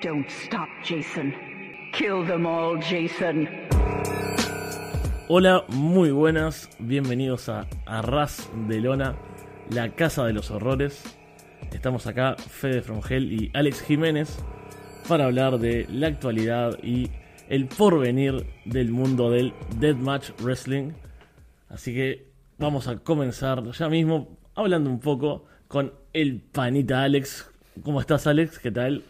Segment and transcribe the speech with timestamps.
[0.00, 1.34] Don't stop, Jason.
[1.92, 3.48] Kill them all, Jason.
[5.26, 9.16] Hola, muy buenas, bienvenidos a Arras de Lona,
[9.70, 11.02] la casa de los horrores.
[11.72, 14.38] Estamos acá, Fede From Hell y Alex Jiménez,
[15.08, 17.10] para hablar de la actualidad y
[17.48, 20.92] el porvenir del mundo del Deathmatch Wrestling.
[21.70, 27.50] Así que vamos a comenzar ya mismo hablando un poco con el panita Alex.
[27.82, 28.60] ¿Cómo estás, Alex?
[28.60, 29.02] ¿Qué tal?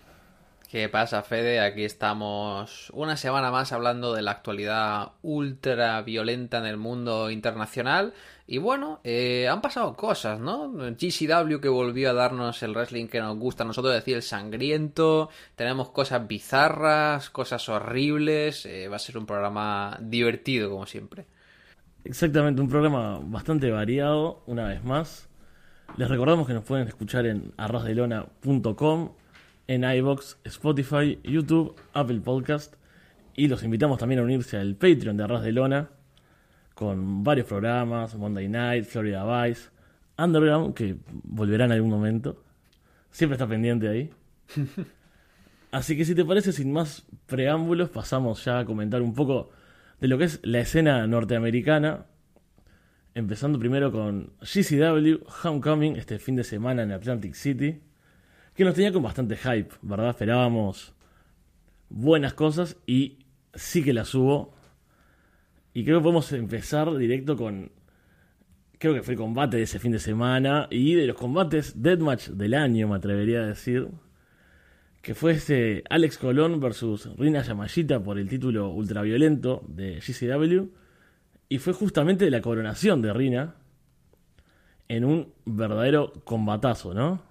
[0.69, 1.61] ¿Qué pasa, Fede?
[1.61, 8.13] Aquí estamos una semana más hablando de la actualidad ultra violenta en el mundo internacional.
[8.47, 10.71] Y bueno, eh, han pasado cosas, ¿no?
[10.71, 15.31] GCW que volvió a darnos el wrestling que nos gusta a nosotros, decir, el sangriento.
[15.57, 18.67] Tenemos cosas bizarras, cosas horribles.
[18.67, 21.25] Eh, va a ser un programa divertido, como siempre.
[22.05, 25.31] Exactamente, un programa bastante variado, una vez más.
[25.97, 29.13] Les recordamos que nos pueden escuchar en arrasdelona.com
[29.69, 32.75] en iBox, Spotify, YouTube, Apple Podcast.
[33.37, 35.91] Y los invitamos también a unirse al Patreon de Arras de Lona,
[36.75, 39.69] con varios programas, Monday Night, Florida Vice,
[40.17, 42.43] Underground, que volverá en algún momento.
[43.11, 44.11] Siempre está pendiente ahí.
[45.71, 49.51] Así que si te parece, sin más preámbulos, pasamos ya a comentar un poco
[50.01, 52.07] de lo que es la escena norteamericana.
[53.15, 57.83] Empezando primero con GCW Homecoming, este fin de semana en Atlantic City
[58.59, 60.11] que nos tenía con bastante hype, ¿verdad?
[60.11, 60.93] Esperábamos
[61.91, 63.21] buenas cosas y
[63.55, 64.53] sí que las hubo.
[65.73, 67.71] Y creo que podemos empezar directo con.
[68.79, 72.31] Creo que fue el combate de ese fin de semana y de los combates Deathmatch
[72.31, 73.91] del año, me atrevería a decir.
[75.03, 80.67] Que fue este Alex Colón versus Rina Yamashita por el título ultraviolento de GCW.
[81.49, 83.55] Y fue justamente la coronación de Rina
[84.89, 87.28] en un verdadero combatazo, ¿no?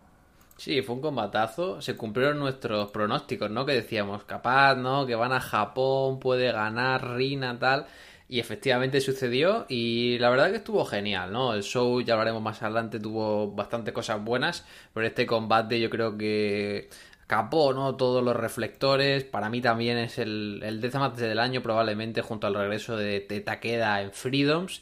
[0.57, 1.81] Sí, fue un combatazo.
[1.81, 3.65] Se cumplieron nuestros pronósticos, ¿no?
[3.65, 5.05] Que decíamos, capaz, ¿no?
[5.05, 7.85] Que van a Japón, puede ganar Rina, tal.
[8.27, 11.53] Y efectivamente sucedió y la verdad que estuvo genial, ¿no?
[11.53, 16.17] El show, ya hablaremos más adelante, tuvo bastante cosas buenas, pero este combate yo creo
[16.17, 16.89] que
[17.27, 17.95] capó, ¿no?
[17.95, 19.23] Todos los reflectores.
[19.23, 23.41] Para mí también es el, el Deathmatch del año, probablemente, junto al regreso de, de
[23.41, 24.81] Takeda en Freedoms.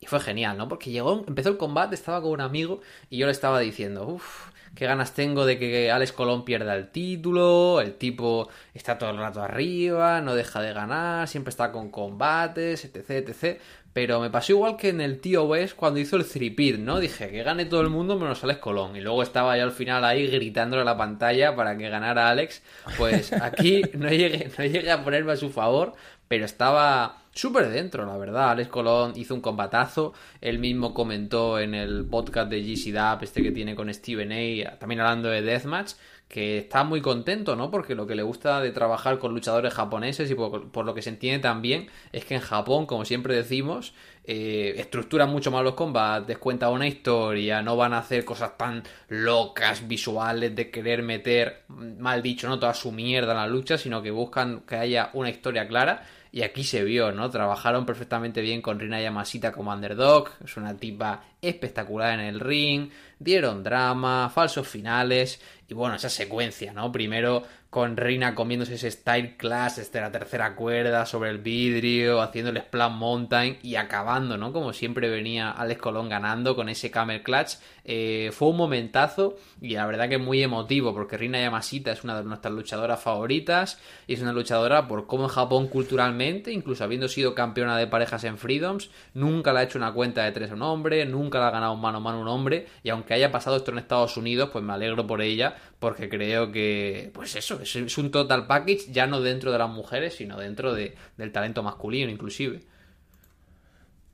[0.00, 0.68] Y fue genial, ¿no?
[0.68, 2.80] Porque llegó, empezó el combate, estaba con un amigo
[3.10, 6.90] y yo le estaba diciendo, uff, qué ganas tengo de que Alex Colón pierda el
[6.90, 11.90] título, el tipo está todo el rato arriba, no deja de ganar, siempre está con
[11.90, 13.60] combates, etc, etc.
[13.92, 17.00] Pero me pasó igual que en el tío West cuando hizo el three ¿no?
[17.00, 18.94] Dije que gane todo el mundo menos Alex Colón.
[18.94, 22.62] Y luego estaba ya al final ahí gritándole a la pantalla para que ganara Alex.
[22.98, 25.94] Pues aquí no llegué, no llegué a ponerme a su favor,
[26.28, 28.50] pero estaba súper dentro, la verdad.
[28.50, 30.14] Alex Colón hizo un combatazo.
[30.40, 34.78] Él mismo comentó en el podcast de GC Dap, este que tiene con Steven A,
[34.78, 35.92] también hablando de Deathmatch,
[36.28, 37.70] que está muy contento, ¿no?
[37.70, 41.10] Porque lo que le gusta de trabajar con luchadores japoneses y por, lo que se
[41.10, 43.94] entiende también es que en Japón, como siempre decimos,
[44.24, 48.82] eh, estructuran mucho más los combates, cuenta una historia, no van a hacer cosas tan
[49.08, 54.02] locas, visuales, de querer meter, mal dicho, no toda su mierda en la lucha, sino
[54.02, 56.02] que buscan que haya una historia clara
[56.36, 57.30] y aquí se vio, ¿no?
[57.30, 60.28] Trabajaron perfectamente bien con Rina Yamasita como underdog.
[60.44, 62.90] Es una tipa espectacular en el ring.
[63.18, 65.40] Dieron drama, falsos finales.
[65.66, 66.92] Y bueno, esa secuencia, ¿no?
[66.92, 72.50] Primero con Rina comiéndose ese style class desde la tercera cuerda sobre el vidrio, haciendo
[72.50, 74.52] el Splash Mountain y acabando, ¿no?
[74.52, 77.56] Como siempre venía Alex Colón ganando con ese Camel Clutch.
[77.84, 82.16] Eh, fue un momentazo y la verdad que muy emotivo porque Rina Yamashita es una
[82.16, 87.08] de nuestras luchadoras favoritas y es una luchadora por cómo en Japón culturalmente, incluso habiendo
[87.08, 90.54] sido campeona de parejas en Freedoms, nunca le ha hecho una cuenta de tres a
[90.54, 93.56] un hombre, nunca la ha ganado mano a mano un hombre y aunque haya pasado
[93.56, 97.98] esto en Estados Unidos, pues me alegro por ella porque creo que, pues eso, es
[97.98, 102.10] un total package ya no dentro de las mujeres, sino dentro de, del talento masculino
[102.10, 102.62] inclusive.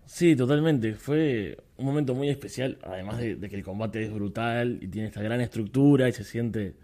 [0.06, 0.94] Sí, totalmente.
[0.94, 5.22] Fue un momento muy especial, además de, que el combate es brutal y tiene esta
[5.22, 6.74] gran estructura y se siente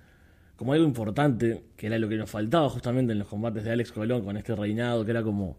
[0.56, 3.92] como algo importante, que era lo que nos faltaba justamente en los combates de Alex
[3.92, 5.56] Colón con este reinado, que era como,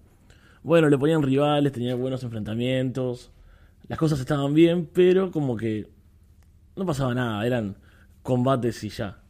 [0.63, 3.31] bueno, le ponían rivales, tenía buenos enfrentamientos,
[3.87, 5.87] las cosas estaban bien, pero como que
[6.75, 7.77] no pasaba nada, eran
[8.23, 9.21] combates y ya.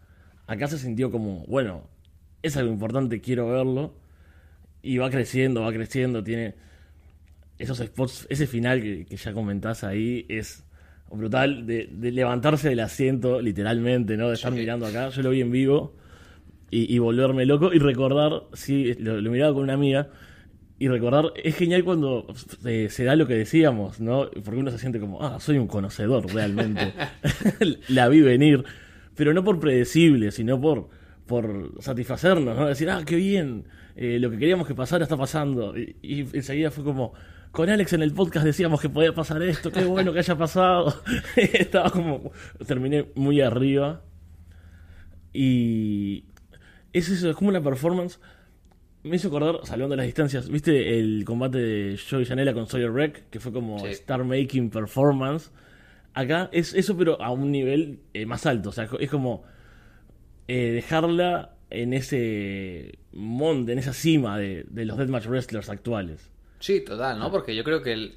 [0.49, 1.83] Acá se sintió como, bueno,
[2.41, 3.93] es algo importante, quiero verlo.
[4.81, 6.55] Y va creciendo, va creciendo, tiene
[7.59, 10.65] esos spots, ese final que, ya comentás ahí es
[11.11, 14.29] brutal, de, levantarse del asiento, literalmente, ¿no?
[14.29, 15.09] De estar mirando acá.
[15.09, 15.95] Yo lo vi en vivo
[16.71, 20.09] y, volverme loco y recordar, sí, lo, miraba con una amiga.
[20.79, 22.25] Y recordar, es genial cuando
[22.65, 24.31] eh, se da lo que decíamos, ¿no?
[24.43, 26.91] Porque uno se siente como, ah, soy un conocedor realmente.
[27.89, 28.65] La vi venir
[29.19, 30.88] pero no por predecible, sino por,
[31.25, 32.68] por satisfacernos, ¿no?
[32.68, 33.66] Decir, ah, qué bien,
[33.98, 35.77] eh, lo que queríamos que pasara está pasando.
[35.77, 37.12] Y, y enseguida fue como,
[37.51, 41.01] con Alex en el podcast decíamos que podía pasar esto, qué bueno que haya pasado.
[41.36, 42.31] Estaba como,
[42.66, 44.04] terminé muy arriba.
[45.33, 46.24] Y
[46.94, 48.21] es eso, es como una performance.
[49.04, 53.30] Me hizo acordar, salvando las distancias, ¿viste el combate de Joey Janela con Sawyer Wreck?
[53.30, 53.88] Que fue como Sí.
[53.88, 55.51] Star Making Performance.
[56.19, 58.69] Acá es eso, pero a un nivel eh, más alto.
[58.69, 59.44] O sea, es como
[60.50, 66.30] eh, dejarla en ese monte, en esa cima de, los Deathmatch Wrestlers actuales.
[66.60, 67.31] Sí, total, ¿no?
[67.31, 68.16] Porque yo creo que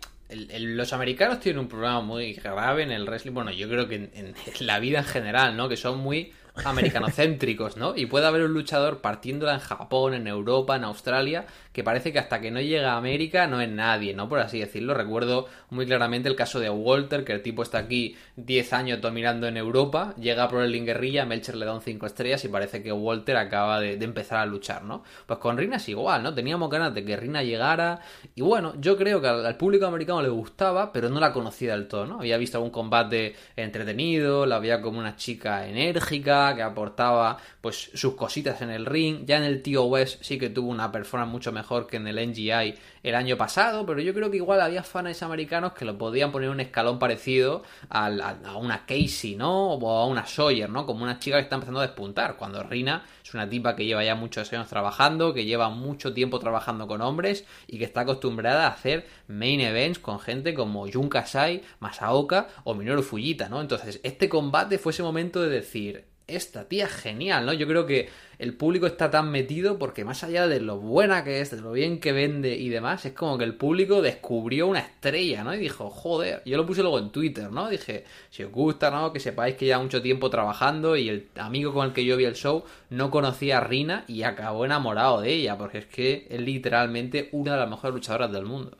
[0.58, 3.34] los americanos tienen un problema muy grave en el wrestling.
[3.34, 4.34] Bueno, yo creo que en, en
[4.66, 5.68] la vida en general, ¿no?
[5.68, 6.32] Que son muy
[6.64, 7.94] americanocéntricos, ¿no?
[7.96, 12.18] Y puede haber un luchador partiéndola en Japón, en Europa, en Australia, que parece que
[12.18, 14.28] hasta que no llega a América no es nadie, ¿no?
[14.28, 14.94] Por así decirlo.
[14.94, 19.46] Recuerdo muy claramente el caso de Walter, que el tipo está aquí 10 años dominando
[19.46, 22.82] en Europa, llega a Pro Wrestling Guerrilla, Melcher le da un 5 estrellas y parece
[22.82, 25.02] que Walter acaba de, empezar a luchar, ¿no?
[25.26, 26.34] Pues con Rina es igual, ¿no?
[26.34, 28.00] Teníamos ganas de que Rina llegara
[28.34, 31.72] y bueno, yo creo que al, al público americano le gustaba, pero no la conocía
[31.72, 32.18] del todo, ¿no?
[32.20, 38.14] Había visto algún combate entretenido, la veía como una chica enérgica, que aportaba pues sus
[38.14, 41.61] cositas en el ring, ya en el TOS sí que tuvo una performance mucho mejor
[41.88, 45.72] que en el NGI el año pasado, pero yo creo que igual había fans americanos
[45.72, 49.72] que lo podían poner un escalón parecido a una Casey, ¿no?
[49.72, 50.86] O a una Sawyer, ¿no?
[50.86, 54.04] Como una chica que está empezando a despuntar, cuando Rina es una tipa que lleva
[54.04, 58.66] ya muchos años trabajando, que lleva mucho tiempo trabajando con hombres y que está acostumbrada
[58.66, 63.60] a hacer main events con gente como Jun Kasai, Masaoka o Minoru Fujita, ¿no?
[63.60, 67.52] Entonces, este combate fue ese momento de decir, esta tía es genial, ¿no?
[67.52, 68.08] Yo creo que
[68.38, 71.72] el público está tan metido porque más allá de lo buena que es, de lo
[71.72, 75.54] bien que vende y demás, es como que el público descubrió una estrella, ¿no?
[75.54, 77.68] Y dijo, joder, yo lo puse luego en Twitter, ¿no?
[77.68, 79.12] Dije, si os gusta, ¿no?
[79.12, 82.24] Que sepáis que lleva mucho tiempo trabajando y el amigo con el que yo vi
[82.24, 86.40] el show no conocía a Rina y acabó enamorado de ella, porque es que es
[86.40, 88.76] literalmente una de las mejores luchadoras del mundo.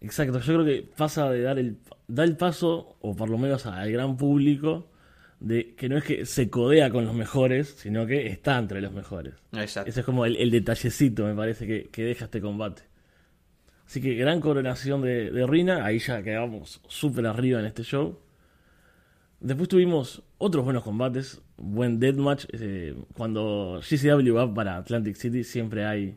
[0.00, 3.66] Exacto, yo creo que pasa de dar el, da el paso, o por lo menos
[3.66, 4.86] al gran público,
[5.44, 8.92] de que no es que se codea con los mejores, sino que está entre los
[8.92, 9.34] mejores.
[9.52, 9.90] Exacto.
[9.90, 12.82] Ese es como el, el detallecito, me parece, que, que deja este combate.
[13.86, 18.18] Así que gran coronación de, de Rina, ahí ya quedamos súper arriba en este show.
[19.40, 22.46] Después tuvimos otros buenos combates, buen deathmatch.
[22.52, 26.16] eh, cuando GCW va para Atlantic City siempre hay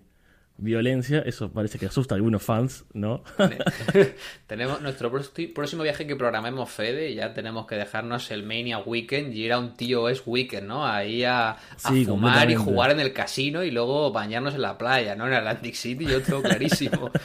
[0.57, 3.23] violencia, eso parece que asusta a algunos fans, ¿no?
[4.47, 9.45] tenemos nuestro próximo viaje que programemos Fede, ya tenemos que dejarnos el Mania Weekend y
[9.45, 10.85] ir a un tío es Weekend, ¿no?
[10.85, 14.77] Ahí a, a Sí, fumar y jugar en el casino y luego bañarnos en la
[14.77, 15.27] playa, ¿no?
[15.27, 17.11] En Atlantic City, yo tengo clarísimo.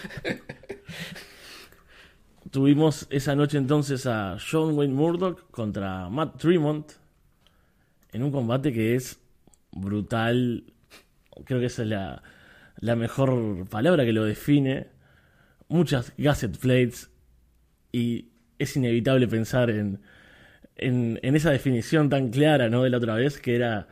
[2.50, 6.92] Tuvimos esa noche entonces a Sean Wayne Murdoch contra Matt Tremont
[8.12, 9.18] en un combate que es
[9.70, 10.64] brutal.
[11.46, 12.22] Creo que esa es la,
[12.82, 14.88] la mejor palabra que lo define.
[15.68, 17.10] Muchas gasset plates
[17.92, 20.00] y es inevitable pensar en,
[20.76, 22.82] en, en esa definición tan clara ¿no?
[22.82, 23.88] de la otra vez que era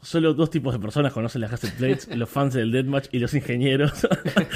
[0.00, 3.34] solo dos tipos de personas conocen las gasset plates, los fans del deathmatch y los
[3.34, 4.06] ingenieros,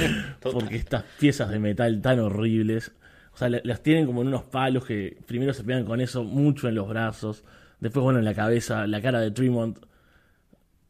[0.41, 2.93] porque estas piezas de metal tan horribles,
[3.32, 6.23] o sea, la- las tienen como en unos palos que primero se pegan con eso
[6.23, 7.44] mucho en los brazos,
[7.81, 9.79] después bueno en la cabeza, la cara de Tremont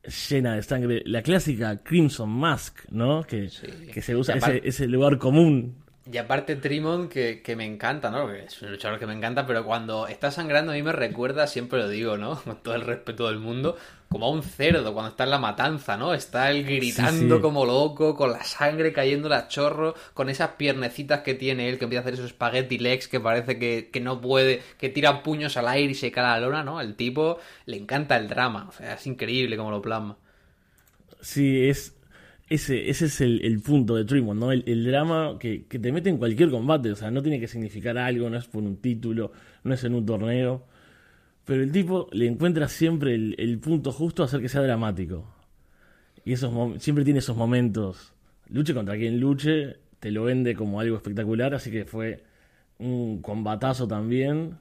[0.08, 3.24] llena de sangre, la clásica Crimson Mask, ¿no?
[3.24, 3.66] Que, Sí.
[3.92, 5.76] que se usa aparte- ese, ese lugar común
[6.10, 8.22] Y aparte Trimon, que, que me encanta, ¿no?
[8.22, 11.46] Porque es un luchador que me encanta, pero cuando está sangrando a mí me recuerda,
[11.46, 12.36] siempre lo digo, ¿no?
[12.44, 13.76] Con todo el respeto del mundo,
[14.08, 16.14] como a un cerdo cuando está en la matanza, ¿no?
[16.14, 17.42] Está él gritando sí.
[17.42, 21.84] como loco, con la sangre cayendo a chorro, con esas piernecitas que tiene él, que
[21.84, 25.56] empieza a hacer esos spaghetti legs que parece que, que no puede, que tira puños
[25.56, 26.80] al aire y se cae a la lona, ¿no?
[26.80, 30.16] El tipo le encanta el drama, o sea, es increíble como lo plasma.
[31.20, 31.94] Sí, es
[32.48, 34.52] ese, ese es el, el punto de Tremont, ¿no?
[34.52, 37.46] El, el drama que, que te mete en cualquier combate, o sea, no tiene que
[37.48, 39.32] significar algo, no es por un título,
[39.64, 40.64] no es en un torneo,
[41.48, 45.24] pero el tipo le encuentra siempre el, el punto justo a hacer que sea dramático.
[46.22, 46.52] Y esos
[46.82, 48.12] siempre tiene esos momentos,
[48.50, 52.22] luche contra quien luche, te lo vende como algo espectacular, así que fue
[52.76, 54.58] un combatazo también.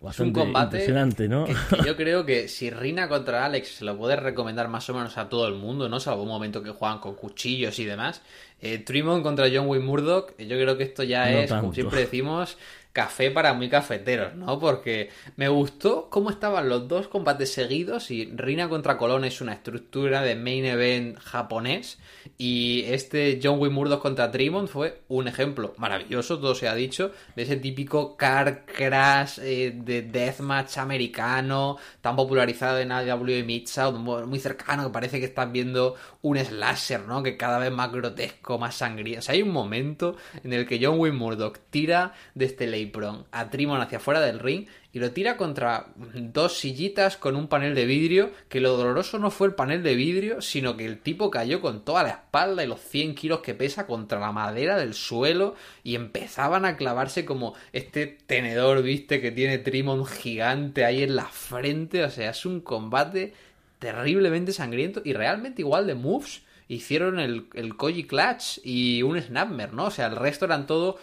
[0.00, 1.46] Bastante combate impresionante, ¿no?
[1.46, 4.94] Que, que yo creo que si Rina contra Alex se lo puede recomendar más o
[4.94, 5.98] menos a todo el mundo, ¿no?
[5.98, 8.22] Salvo un momento que juegan con cuchillos y demás.
[8.60, 11.98] Eh, Tremont contra John Wayne Murdoch, yo creo que esto ya No es, como siempre
[11.98, 12.56] decimos,
[12.98, 14.58] café para muy cafeteros, ¿no?
[14.58, 19.52] Porque me gustó cómo estaban los dos combates seguidos y Rina contra Colón es una
[19.52, 22.00] estructura de main event japonés
[22.38, 27.12] y este John Wayne Murdoch contra Tremont fue un ejemplo maravilloso, todo se ha dicho,
[27.36, 33.94] de ese típico car crash eh, de deathmatch americano tan popularizado en AW y Midsout,
[33.94, 35.94] muy cercano que parece que estás viendo
[36.28, 37.22] un slasher, ¿no?
[37.22, 39.20] Que cada vez más grotesco, más sangriento.
[39.20, 43.26] O sea, hay un momento en el que John Wayne Murdoch tira de este Leipron
[43.32, 47.74] a Trimon hacia afuera del ring y lo tira contra dos sillitas con un panel
[47.74, 51.30] de vidrio, que lo doloroso no fue el panel de vidrio, sino que el tipo
[51.30, 54.94] cayó con toda la espalda y los 100 kilos que pesa contra la madera del
[54.94, 55.54] suelo
[55.84, 61.26] y empezaban a clavarse como este tenedor, viste, que tiene Trimon gigante ahí en la
[61.26, 63.34] frente, o sea, es un combate
[63.78, 69.72] terriblemente sangriento y realmente igual de moves hicieron el, el Koji Clutch y un Snapmer,
[69.72, 69.86] ¿no?
[69.86, 70.98] O sea, el resto eran todo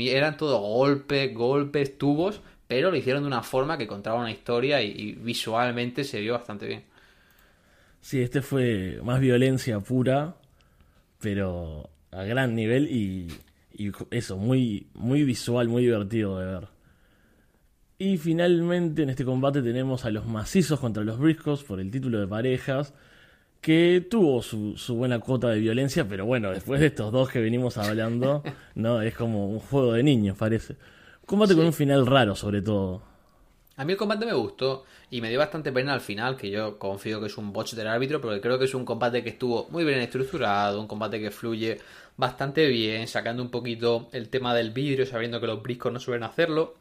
[0.00, 4.82] eran todo golpes, golpes, tubos, pero lo hicieron de una forma que contaba una historia
[4.82, 6.84] y, visualmente se vio bastante bien.
[8.00, 10.36] Sí, este fue más violencia pura,
[11.20, 13.28] pero a gran nivel y,
[13.72, 16.75] y eso, muy, muy visual, muy divertido de ver.
[17.98, 22.20] Y finalmente en este combate tenemos a los macizos contra los briscos por el título
[22.20, 22.92] de parejas,
[23.60, 27.40] que tuvo su, su, buena cuota de violencia, pero bueno, después de estos dos que
[27.40, 28.42] venimos hablando,
[28.74, 30.76] no es como un juego de niños, parece.
[31.24, 33.02] Combate con un final raro, sobre todo.
[33.78, 36.78] A mí el combate me gustó y me dio bastante pena al final, que yo
[36.78, 39.68] confío que es un botch del árbitro, pero creo que es un combate que estuvo
[39.70, 41.78] muy bien estructurado, un combate que fluye
[42.16, 46.22] bastante bien, sacando un poquito el tema del vidrio, sabiendo que los briscos no suelen
[46.22, 46.74] hacerlo.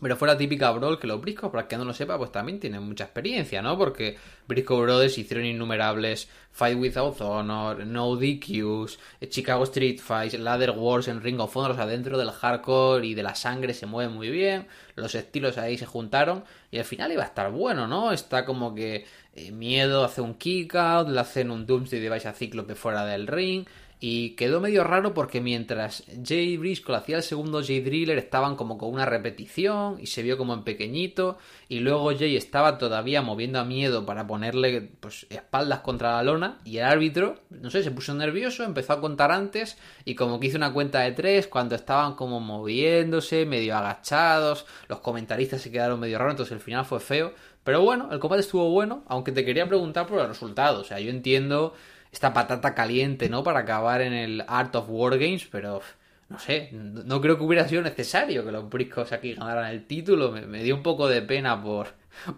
[0.00, 2.58] Pero fue la típica Brawl que los Briscoe, para que no lo sepa, pues también
[2.58, 3.76] tienen mucha experiencia, ¿no?
[3.76, 4.16] Porque
[4.48, 11.20] Briscoe Brothers hicieron innumerables Fight Without Honor, No DQs, Chicago Street Fights, Ladder Wars en
[11.20, 14.30] Ring of Honor, o sea, dentro del hardcore y de la sangre se mueve muy
[14.30, 18.10] bien, los estilos ahí se juntaron y al final iba a estar bueno, ¿no?
[18.12, 22.32] Está como que eh, Miedo hace un kick out, le hacen un Doomsday Device a
[22.32, 23.66] Cíclope fuera del ring,
[24.02, 28.78] y quedó medio raro porque mientras Jay Briscoe hacía el segundo Jay Driller estaban como
[28.78, 31.36] con una repetición y se vio como en pequeñito
[31.68, 36.58] y luego Jay estaba todavía moviendo a miedo para ponerle pues espaldas contra la lona
[36.64, 39.76] y el árbitro, no sé, se puso nervioso, empezó a contar antes
[40.06, 45.00] y como que hizo una cuenta de tres cuando estaban como moviéndose, medio agachados, los
[45.00, 47.34] comentaristas se quedaron medio raros, entonces el final fue feo.
[47.62, 50.80] Pero bueno, el combate estuvo bueno, aunque te quería preguntar por el resultado.
[50.80, 51.74] O sea, yo entiendo
[52.12, 53.42] esta patata caliente, ¿no?
[53.42, 55.80] Para acabar en el Art of War Games, pero
[56.28, 60.32] no sé, no creo que hubiera sido necesario que los briscos aquí ganaran el título.
[60.32, 61.88] Me, dio un poco de pena por,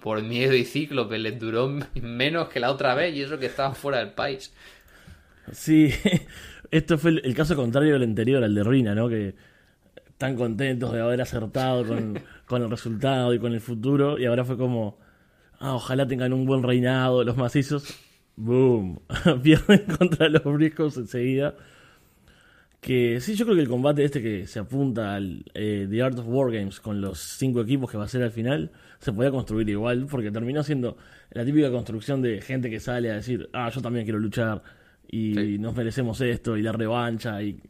[0.00, 3.75] por miedo y cíclope, les duró menos que la otra vez y eso que estaban
[3.75, 4.52] fuera del país.
[5.52, 5.93] Sí,
[6.71, 9.09] esto fue el, caso contrario del anterior, al de Rina, ¿no?
[9.09, 9.35] Que
[10.07, 14.45] están contentos de haber acertado con, con el resultado y con el futuro y ahora
[14.45, 14.99] fue como,
[15.59, 17.99] ah, ojalá tengan un buen reinado los macizos
[18.37, 19.01] Boom.
[19.43, 21.55] Pierden contra los briscos enseguida.
[22.81, 26.19] Que sí, yo creo que el combate este que se apunta al eh, The Art
[26.19, 29.31] of War Games con los cinco equipos que va a ser al final, se podía
[29.31, 30.97] construir igual, porque terminó siendo
[31.31, 34.62] la típica construcción de gente que sale a decir, ah, yo también quiero luchar
[35.07, 37.61] y nos merecemos esto y la revancha y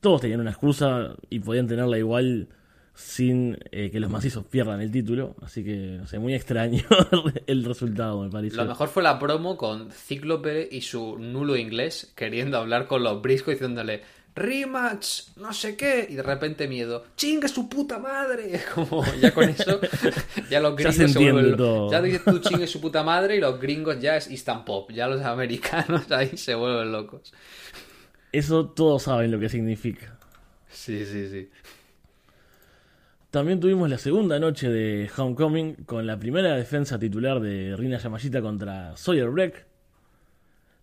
[0.00, 2.48] todos tenían una excusa y podían tenerla igual
[2.96, 5.36] sin eh, que los macizos pierdan el título.
[5.42, 6.82] Así que, no sé, muy extraño
[7.46, 8.56] el resultado, me parece.
[8.56, 13.20] Lo mejor fue la promo con Cíclope y su nulo inglés queriendo hablar con los
[13.20, 14.02] briscos diciéndole
[14.34, 18.60] rematch, no sé qué, y de repente miedo, chingue su puta madre.
[18.74, 19.78] Como ya con eso,
[20.50, 21.90] ya los gringos ya se, vuelven.
[21.90, 24.90] Ya dices tú chingue su puta madre y los gringos ya es instant pop.
[24.90, 27.32] Ya los americanos ahí se vuelven locos.
[28.32, 30.18] Eso todos saben lo que significa.
[30.68, 31.50] Sí, sí, sí.
[33.36, 38.40] También tuvimos la segunda noche de Homecoming con la primera defensa titular de Rina Yamashita
[38.40, 39.66] contra Sawyer Breck,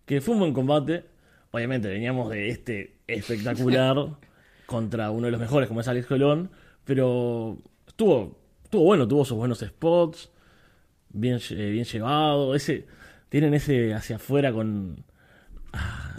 [0.06, 1.04] que fue un buen combate.
[1.50, 3.96] Obviamente veníamos de este espectacular
[4.66, 6.48] contra uno de los mejores como es Alex Colón,
[6.84, 7.58] pero
[7.88, 10.30] estuvo, estuvo bueno, tuvo sus buenos spots,
[11.08, 12.86] bien, eh, bien llevado, ese,
[13.30, 15.04] tienen ese hacia afuera con...
[15.72, 16.13] Ah,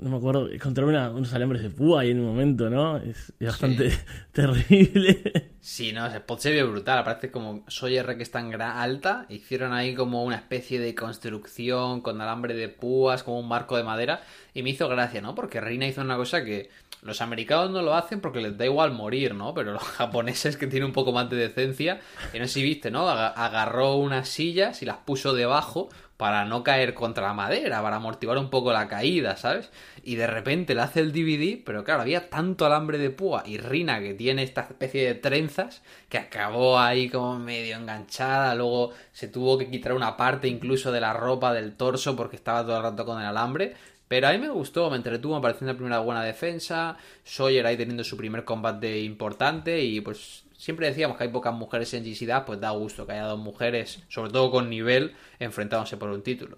[0.00, 2.98] no me acuerdo, contra unos alambres de púa ahí en un momento, ¿no?
[2.98, 3.92] Es, bastante
[4.32, 5.52] terrible.
[5.60, 7.04] Sí, no, ese spot se vio brutal.
[7.04, 9.26] Parece como Soy R que está en alta.
[9.28, 13.84] Hicieron ahí como una especie de construcción con alambre de púas, como un marco de
[13.84, 14.22] madera.
[14.54, 15.34] Y me hizo gracia, ¿no?
[15.34, 16.70] Porque Reina hizo una cosa que
[17.02, 19.54] los americanos no lo hacen porque les da igual morir, ¿no?
[19.54, 22.00] Pero los japoneses que tienen un poco más de decencia,
[22.32, 23.08] que no sé si viste, ¿no?
[23.08, 25.88] Agarró unas sillas y las puso debajo
[26.18, 29.70] para no caer contra la madera, para amortiguar un poco la caída, ¿sabes?
[30.02, 33.56] Y de repente le hace el DVD, pero claro, había tanto alambre de púa y
[33.58, 39.28] Rina que tiene esta especie de trenzas que acabó ahí como medio enganchada, luego se
[39.28, 42.82] tuvo que quitar una parte incluso de la ropa del torso porque estaba todo el
[42.82, 43.74] rato con el alambre.
[44.08, 46.96] Pero a mí me gustó, me entretuvo, me pareció una primera buena defensa.
[47.24, 51.94] Sawyer ahí teniendo su primer combate importante y pues siempre decíamos que hay pocas mujeres
[51.94, 56.10] en GCDA, pues da gusto que haya dos mujeres, sobre todo con nivel, enfrentándose por
[56.10, 56.56] un título.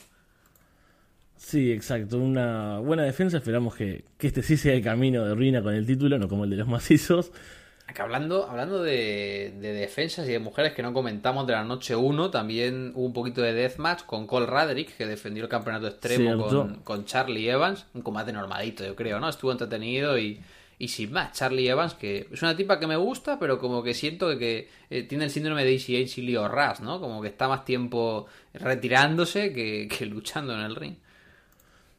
[1.36, 2.18] Sí, exacto.
[2.18, 3.36] Una buena defensa.
[3.36, 6.44] Esperamos que, que este sí sea el camino de Rina con el título, no como
[6.44, 7.30] el de los macizos.
[7.94, 11.96] Que hablando, hablando de, de, defensas y de mujeres que no comentamos de la noche
[11.96, 16.46] 1, también hubo un poquito de deathmatch con Cole Radrick, que defendió el campeonato extremo
[16.46, 17.86] con, con, Charlie Evans.
[17.94, 19.28] Un combate normalito, yo creo, ¿no?
[19.28, 20.40] Estuvo entretenido y,
[20.80, 21.32] y sin más.
[21.32, 25.02] Charlie Evans, que es una tipa que me gusta, pero como que siento que, eh,
[25.04, 26.98] tiene el síndrome de ACH y Leo Rush, ¿no?
[26.98, 30.94] Como que está más tiempo retirándose que, luchando en el ring.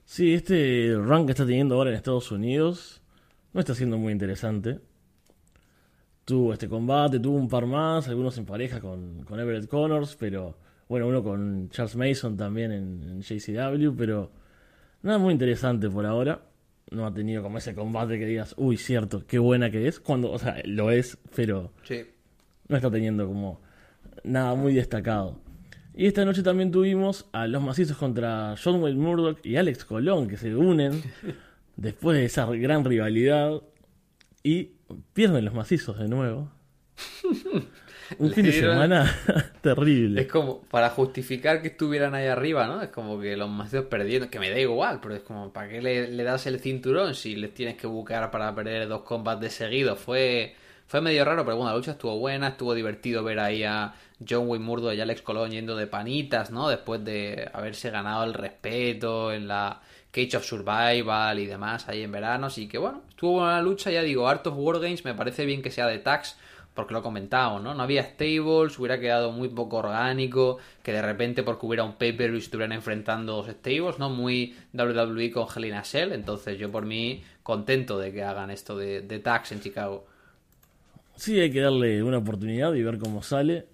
[0.04, 3.02] Sí, este run que está teniendo ahora en Estados Unidos
[3.54, 4.80] no está siendo muy interesante
[6.26, 10.56] tuvo este combate, tuvo un par más, algunos en pareja con, con Everett Connors, pero
[10.88, 14.32] bueno, uno con Charles Mason también en, en, JCW, pero
[15.02, 16.50] nada muy interesante por ahora.
[16.91, 20.31] No ha tenido como ese combate que digas, uy, cierto, qué buena que es, cuando,
[20.31, 22.05] o sea, lo es, pero sí.
[22.67, 23.62] no está teniendo como
[24.24, 25.39] nada muy destacado.
[25.93, 30.27] Y esta noche también tuvimos a los macizos contra John Wayne Murdoch y Alex Colón,
[30.27, 31.01] que se unen
[31.75, 33.62] después de esa gran rivalidad.
[34.43, 34.71] Y
[35.13, 36.51] pierden los macizos de nuevo.
[38.20, 39.15] Un fin de semana
[39.62, 40.22] terrible.
[40.22, 42.82] Es como para justificar que estuvieran ahí arriba, ¿no?
[42.82, 45.82] Es como que los macizos perdieron, que me da igual, pero es como, ¿para qué
[45.82, 50.00] le, le das el cinturón si les tienes que buscar para perder dos combates seguidos?
[50.00, 50.56] Fue,
[50.88, 53.94] fue medio raro, pero bueno, la lucha estuvo buena, estuvo divertido ver ahí a
[54.27, 56.70] John Wayne Murdo y Alex Colón yendo de panitas, ¿no?
[56.70, 62.12] Después de haberse ganado el respeto en la Cage of Survival y demás ahí en
[62.12, 62.48] verano.
[62.48, 63.89] Así que bueno, estuvo buena la lucha.
[63.91, 66.38] Ya digo, Art of Wargames me parece bien que sea de tax.
[66.74, 67.74] Porque lo comentamos, ¿no?
[67.74, 70.58] No había stables, hubiera quedado muy poco orgánico.
[70.82, 74.10] Que de repente, porque hubiera un paper y estuvieran enfrentando dos stables, ¿no?
[74.10, 76.13] Muy WWE con Helena Shell.
[76.13, 80.06] Entonces, yo por mí, contento de que hagan esto de, de tax en Chicago.
[81.16, 83.68] Sí, hay que darle una oportunidad y ver cómo sale.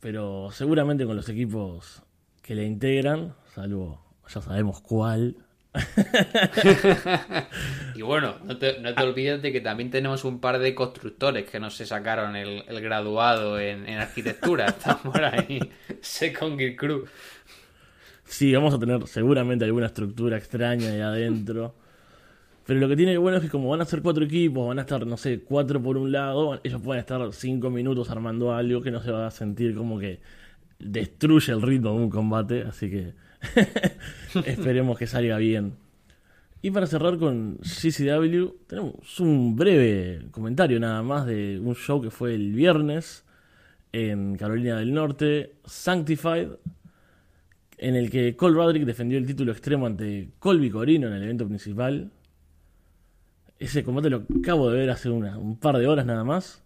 [0.00, 2.02] Pero seguramente con los equipos
[2.42, 5.36] que le integran, salvo ya sabemos cuál.
[7.94, 11.48] y bueno, no te, no te, olvides de que también tenemos un par de constructores
[11.48, 14.66] que no se sacaron el, el graduado en, en, arquitectura.
[14.78, 15.60] Están por ahí.
[16.00, 17.04] Second Gear Crew.
[18.24, 21.74] Sí, vamos a tener seguramente alguna estructura extraña ahí adentro.
[22.66, 24.78] Pero lo que tiene de bueno es que como van a ser cuatro equipos, van
[24.78, 28.82] a estar, no sé, cuatro por un lado, ellos pueden estar cinco minutos armando algo
[28.82, 30.20] que no se va a sentir como que
[30.78, 32.62] destruye el ritmo de un combate.
[32.62, 33.14] Así que
[34.46, 35.74] Esperemos que salga bien.
[36.60, 42.10] Y para cerrar con CCW, tenemos un breve comentario nada más de un show que
[42.10, 43.24] fue el viernes
[43.92, 46.48] en Carolina del Norte, Sanctified,
[47.78, 51.46] en el que Cole Roderick defendió el título extremo ante Colby Corino en el evento
[51.46, 52.10] principal.
[53.60, 56.62] Ese combate lo acabo de ver hace una, un par de horas nada más.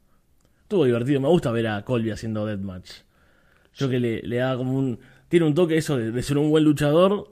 [0.63, 2.91] Estuvo divertido, me gusta ver a Colby haciendo deathmatch.
[3.75, 4.99] Yo que le, le como un
[5.33, 7.27] tiene un toque eso de, ser un buen luchador,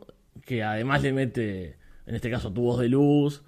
[0.47, 3.43] que además le mete, en este caso, tubos de luz,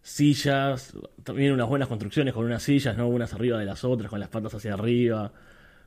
[0.00, 3.06] sillas, también unas buenas construcciones con unas sillas, ¿no?
[3.06, 5.30] Unas arriba de las otras, con las patas hacia arriba.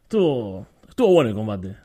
[0.03, 1.77] Estuvo, estuvo bueno el combate.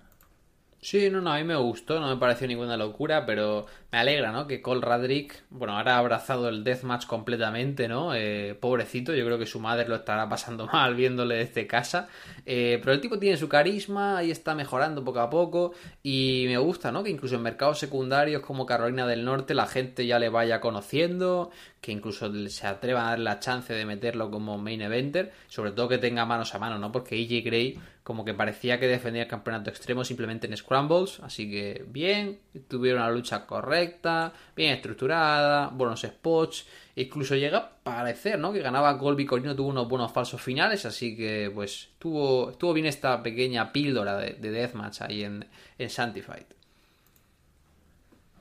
[0.79, 4.33] Sí, no, no, a mí me gustó, no me pareció ninguna locura, pero me alegra,
[4.33, 4.47] ¿no?
[4.47, 8.15] Que Cole Radrick, bueno, ahora ha abrazado el deathmatch completamente, ¿no?
[8.15, 12.09] Eh, pobrecito, yo creo que su madre lo estará pasando mal viéndole desde casa,
[12.45, 15.73] eh, pero el tipo tiene su carisma, y está mejorando poco a poco,
[16.03, 17.05] y me gusta, ¿no?
[17.05, 21.51] Que incluso en mercados secundarios como Carolina del Norte la gente ya le vaya conociendo,
[21.81, 25.89] que incluso se atreva a dar la chance de meterlo como main eventer, sobre todo
[25.89, 26.91] que tenga manos a mano, ¿no?
[26.91, 31.51] Porque AJ Gray como que parecía que defendía el campeonato extremo simplemente en scrambles, así
[31.51, 33.77] que bien, tuvieron una lucha correcta,
[34.55, 38.53] bien estructurada, buenos spots, incluso llega a parecer, ¿no?
[38.53, 42.87] Que ganaba Colby Corino, tuvo unos buenos falsos finales, así que pues estuvo, estuvo bien
[42.87, 45.47] esta pequeña píldora de, de Deathmatch ahí en,
[45.79, 46.47] en Sanctified.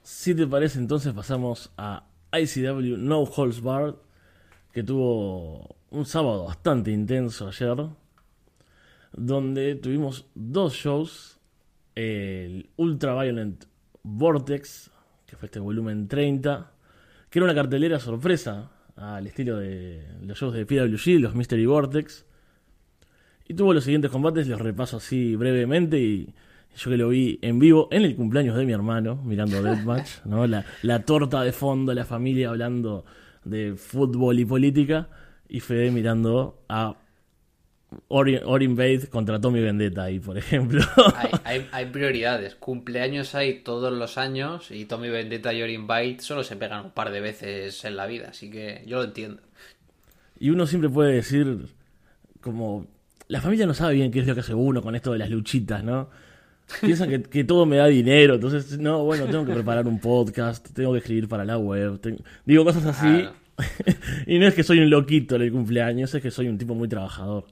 [0.03, 3.95] Si te parece, entonces pasamos a ICW No Holds Barred,
[4.71, 7.77] que tuvo un sábado bastante intenso ayer
[9.13, 11.39] donde tuvimos dos shows.
[11.95, 13.65] El Ultra Violent
[14.03, 14.91] Vortex,
[15.35, 16.71] que fue este volumen 30,
[17.29, 22.25] que era una cartelera sorpresa al estilo de los shows de PWG, los Mystery Vortex.
[23.47, 26.33] Y tuvo los siguientes combates, los repaso así brevemente y
[26.77, 30.47] Yo que lo vi en vivo en el cumpleaños de mi hermano, mirando Deathmatch, ¿no?
[30.47, 33.05] La, la torta de fondo, la familia hablando
[33.43, 35.09] de fútbol y política,
[35.47, 36.95] y Fede mirando a
[38.07, 40.81] Orin, Orin Bates contra Tommy Vendetta ahí, por ejemplo.
[41.15, 42.55] Hay, hay, hay prioridades.
[42.55, 46.91] Cumpleaños hay todos los años y Tommy Vendetta y Orin Bite solo se pegan un
[46.91, 49.41] par de veces en la vida, así que yo lo entiendo.
[50.39, 51.67] Y uno siempre puede decir,
[52.41, 52.87] como,
[53.27, 55.29] la familia no sabe bien qué es lo que hace uno con esto de las
[55.29, 56.09] luchitas, ¿no?
[56.81, 60.67] Piensan que, que todo me da dinero, entonces, no, bueno, tengo que preparar un podcast,
[60.73, 63.07] tengo que escribir para la web, tengo- digo cosas así.
[63.21, 63.33] Claro.
[64.27, 66.73] y no es que soy un loquito en el cumpleaños, es que soy un tipo
[66.75, 67.45] muy trabajador.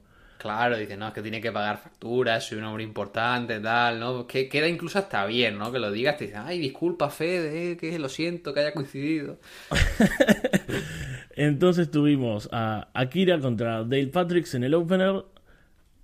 [0.44, 4.28] Claro, dice, no, es que tiene que pagar facturas, soy un hombre importante, tal, ¿no?
[4.28, 5.72] Que queda incluso hasta bien, ¿no?
[5.72, 9.40] Que lo digas, te dicen, ay, disculpa, Fede, que lo siento, que haya coincidido.
[11.38, 15.24] Entonces tuvimos a Akira contra Dale Patricks en el opener,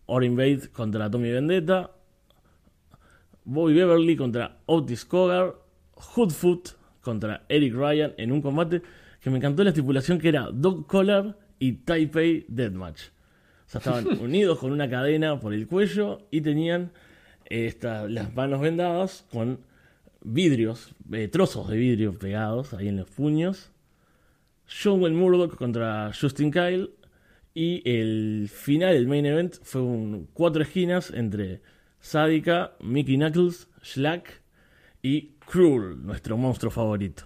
[0.05, 1.91] Orin Bates contra Tommy Vendetta,
[3.43, 5.53] Bobby Beverly contra Otis Cogar,
[6.15, 8.83] Hoodfoot contra Eric Ryan en un combate
[9.19, 13.18] que me encantó la estipulación que era Dog Collar y Taipei Deathmatch.
[13.69, 16.91] O sea, estaban unidos con una cadena por el cuello y tenían
[17.45, 19.59] eh, esta- las manos vendadas con
[20.21, 23.71] vidrios, eh, trozos de vidrio pegados ahí en los puños.
[24.83, 26.89] John Murdoch contra Justin Kyle.
[27.55, 31.61] Y el final, el main event, fue un cuatro esquinas entre
[31.99, 34.41] Sadika, Mickey Knuckles, Slack
[35.01, 37.23] y Cruel, nuestro monstruo favorito.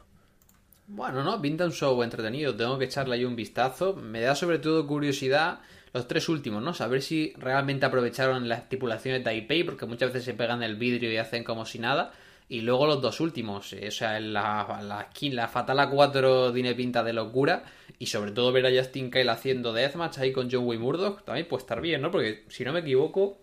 [0.88, 1.42] Bueno, ¿no?
[1.42, 3.96] Pinta un show entretenido, tengo que echarle ahí un vistazo.
[3.96, 5.60] Me da sobre todo curiosidad
[5.94, 6.74] los tres últimos, ¿no?
[6.74, 11.12] Saber si realmente aprovecharon la estipulación de Taipei, porque muchas veces se pegan el vidrio
[11.12, 12.12] y hacen como si nada.
[12.50, 17.04] Y luego los dos últimos, eh, o sea, la, la, la Fatal A4 tiene pinta
[17.04, 17.64] de locura.
[18.00, 21.48] Y sobre todo ver a Justin Kyle haciendo Deathmatch ahí con John Wayne Murdoch también
[21.48, 22.12] puede estar bien, ¿no?
[22.12, 23.38] Porque si no me equivoco,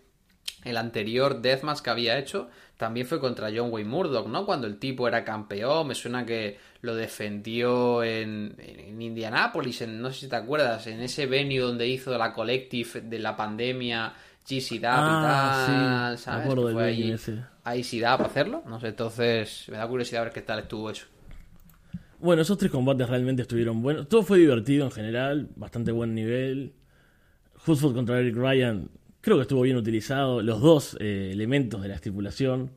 [0.65, 4.47] el anterior Deathmatch que había hecho también fue contra John Wayne Murdoch, ¿no?
[4.47, 10.11] Cuando el tipo era campeón, me suena que lo defendió en, en Indianápolis, en, no
[10.13, 14.15] sé si te acuerdas, en ese venue donde hizo la collective de la pandemia,
[14.49, 16.27] GC Dap y Ah, tal, sí, ¿sabes?
[16.27, 17.45] me acuerdo Que fue ese.
[17.65, 20.91] ahí sí da para hacerlo, no sé, entonces me da curiosidad ver qué tal estuvo
[20.91, 21.07] eso.
[22.19, 24.09] Bueno, esos tres combates realmente estuvieron buenos.
[24.09, 26.75] Todo fue divertido en general, bastante buen nivel.
[27.67, 28.91] Hoodfoot contra Eric Ryan,
[29.21, 30.43] creo que estuvo bien utilizado.
[30.43, 32.71] Los dos eh, elementos de la estipulación: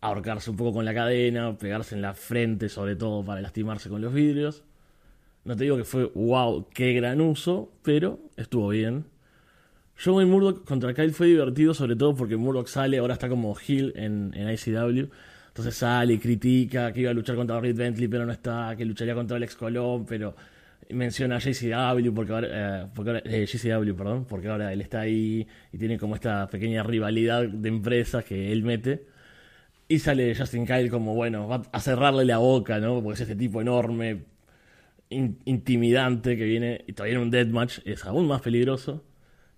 [0.00, 4.00] ahorcarse un poco con la cadena, pegarse en la frente, sobre todo para lastimarse con
[4.00, 4.62] los vidrios.
[5.44, 9.06] No te digo que fue wow, qué gran uso, pero estuvo bien.
[10.06, 13.92] Wayne Murdoch contra Kyle fue divertido, sobre todo porque Murdoch sale, ahora está como heel
[13.96, 15.10] en, en ICW.
[15.48, 18.84] Entonces sale y critica que iba a luchar contra Reed Bentley, pero no está, que
[18.84, 20.34] lucharía contra Alex Colón, pero
[20.88, 25.00] menciona a JCW porque ahora, eh, porque ahora- eh, GCW, perdón, porque ahora él está
[25.00, 29.04] ahí y tiene como esta pequeña rivalidad de empresas que él mete.
[29.88, 33.02] Y sale Justin Kyle como, bueno, va a cerrarle la boca, ¿no?
[33.02, 34.22] Porque es este tipo enorme,
[35.10, 39.04] in- intimidante que viene, y todavía en un deathmatch es aún más peligroso.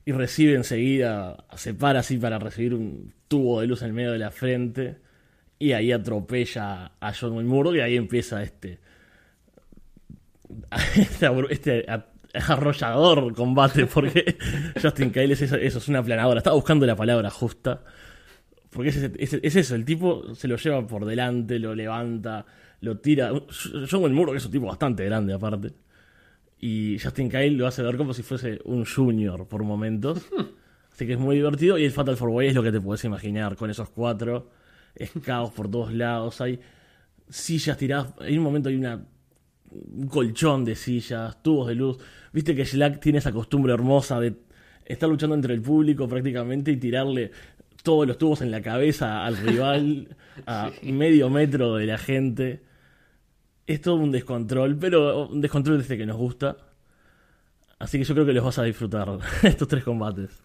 [0.04, 4.12] Y recibe enseguida, se para así para recibir un tubo de luz en el medio
[4.12, 4.96] de la frente.
[5.58, 8.78] Y ahí atropella a John Murdoch y ahí empieza este.
[10.96, 11.86] Este, este
[12.34, 14.36] arrollador combate porque
[14.82, 16.38] Justin Kyle es eso, eso, es una planadora.
[16.38, 17.82] Estaba buscando la palabra justa.
[18.70, 22.46] Porque es, es- es eso, el tipo se lo lleva por delante, lo levanta,
[22.80, 23.30] lo tira.
[23.90, 25.72] John Wayne Murdoch es un tipo bastante grande aparte.
[26.58, 30.24] Y Justin Kyle lo hace ver como si fuese un junior por momentos.
[30.92, 31.76] Así que es muy divertido.
[31.76, 34.48] Y el Fatal Four Way es lo que te puedes imaginar con esos cuatro.
[34.94, 36.40] Es caos por todos lados.
[36.40, 36.60] Hay
[37.28, 38.14] sillas tiradas.
[38.20, 39.04] En un momento hay una
[39.72, 41.98] un colchón de sillas, tubos de luz.
[42.32, 44.35] Viste que Slack tiene esa costumbre hermosa de
[44.85, 47.30] estar luchando entre el público prácticamente y tirarle
[47.82, 52.62] todos los tubos en la cabeza al rival a medio metro de la gente.
[53.66, 56.56] Es todo un descontrol, pero un descontrol desde que nos gusta.
[57.78, 60.42] Así que yo creo que los vas a disfrutar estos tres combates.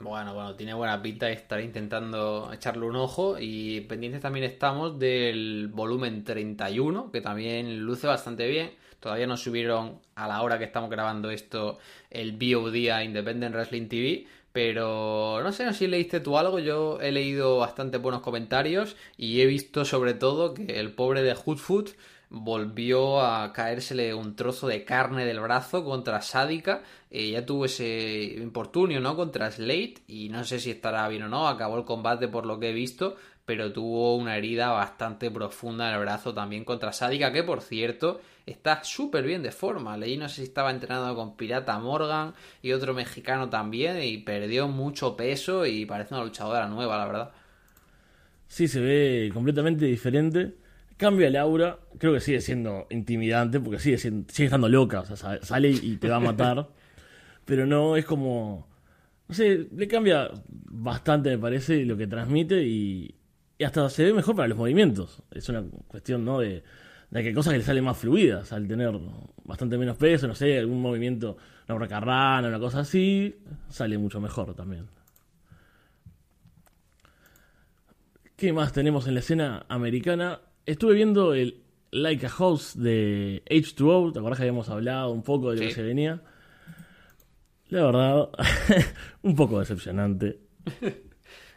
[0.00, 3.36] Bueno, bueno, tiene buena pinta y estaré intentando echarle un ojo.
[3.40, 8.70] Y pendientes también estamos del volumen 31, que también luce bastante bien.
[9.00, 11.78] Todavía no subieron a la hora que estamos grabando esto
[12.10, 14.26] el VOD a Independent Wrestling TV.
[14.52, 16.60] Pero no sé si leíste tú algo.
[16.60, 21.34] Yo he leído bastante buenos comentarios y he visto sobre todo que el pobre de
[21.34, 21.90] Hoodfoot
[22.30, 26.82] volvió a caérsele un trozo de carne del brazo contra Sádica.
[27.10, 29.16] Eh, ya tuvo ese infortunio, ¿no?
[29.16, 30.02] Contra Slate.
[30.06, 31.48] Y no sé si estará bien o no.
[31.48, 33.16] Acabó el combate por lo que he visto.
[33.44, 37.32] Pero tuvo una herida bastante profunda en el brazo también contra Sádica.
[37.32, 39.96] Que por cierto, está súper bien de forma.
[39.96, 44.02] Leí, no sé si estaba entrenado con Pirata Morgan y otro mexicano también.
[44.02, 45.64] Y perdió mucho peso.
[45.64, 47.32] Y parece una luchadora nueva, la verdad.
[48.48, 50.67] Sí, se ve completamente diferente.
[50.98, 51.78] Cambia el aura.
[51.98, 55.00] Creo que sigue siendo intimidante porque sigue, siendo- sigue estando loca.
[55.00, 56.68] O sea, sa- sale y te va a matar.
[57.46, 58.68] pero no es como.
[59.28, 63.14] No sé, le cambia bastante, me parece, lo que transmite y,
[63.58, 65.22] y hasta se ve mejor para los movimientos.
[65.30, 66.40] Es una cuestión, ¿no?
[66.40, 66.62] De,
[67.10, 68.92] de que hay cosas que le salen más fluidas al tener
[69.44, 71.36] bastante menos peso, no sé, algún movimiento,
[71.68, 73.36] una bracarrana, una cosa así,
[73.68, 74.86] sale mucho mejor también.
[78.36, 80.40] ¿Qué más tenemos en la escena americana?
[80.68, 85.48] Estuve viendo el Like a House de H2O, ¿te acuerdas que habíamos hablado un poco
[85.50, 85.68] de lo Sí.
[85.68, 86.20] que se venía?
[87.70, 88.28] La verdad,
[89.22, 90.40] un poco decepcionante.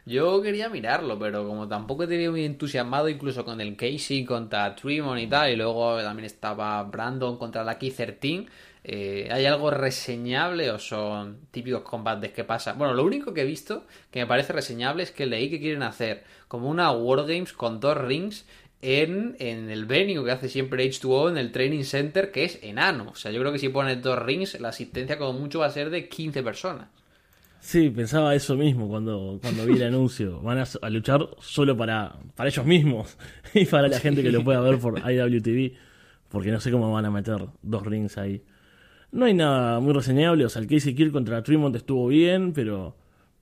[0.06, 4.74] Yo quería mirarlo, pero como tampoco te veo muy entusiasmado, incluso con el Casey contra
[4.74, 8.46] Tremont y tal, y luego también estaba Brandon contra Lucky 13,
[8.82, 12.72] eh, ¿hay algo reseñable o son típicos combates que pasa?
[12.72, 15.84] Bueno, lo único que he visto que me parece reseñable es que leí que quieren
[15.84, 18.44] hacer como una Wargames con dos rings
[18.82, 23.10] en, en el venue que hace siempre H2O en el Training Center, que es enano.
[23.10, 25.70] O sea, yo creo que si pones dos rings, la asistencia como mucho va a
[25.70, 26.88] ser de 15 personas.
[27.60, 30.40] Sí, pensaba eso mismo cuando, cuando vi el anuncio.
[30.40, 33.16] Van a, a luchar solo para, para ellos mismos
[33.54, 35.72] y para la gente que lo pueda ver por IWTV,
[36.28, 38.42] porque no sé cómo van a meter dos rings ahí.
[39.12, 42.96] No hay nada muy reseñable, o sea, el Casey Kirk contra Tremont estuvo bien, pero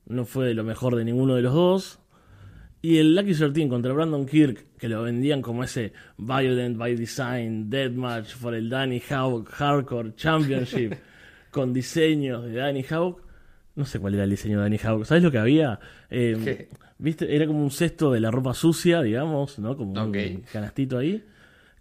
[0.05, 2.01] no fue lo mejor de ninguno de los dos.
[2.83, 7.69] Y el Lucky 13 contra Brandon Kirk, que lo vendían como ese Violent by Design,
[7.69, 10.95] Deathmatch por el Danny Hawk Hardcore Championship,
[11.51, 13.23] con diseños de Danny Hawk.
[13.77, 15.05] No sé cuál era el diseño de Danny Hawk.
[15.05, 15.79] ¿Sabes lo que había?
[16.09, 16.69] Eh.
[16.99, 17.35] ¿Viste?
[17.35, 19.77] Era como un cesto de la ropa sucia, digamos, ¿no?
[19.77, 21.25] Como un canastito ahí.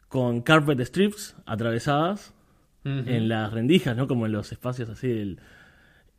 [0.08, 2.34] Con carpet strips atravesadas
[2.84, 4.08] en las rendijas, ¿no?
[4.08, 5.40] Como en los espacios así del...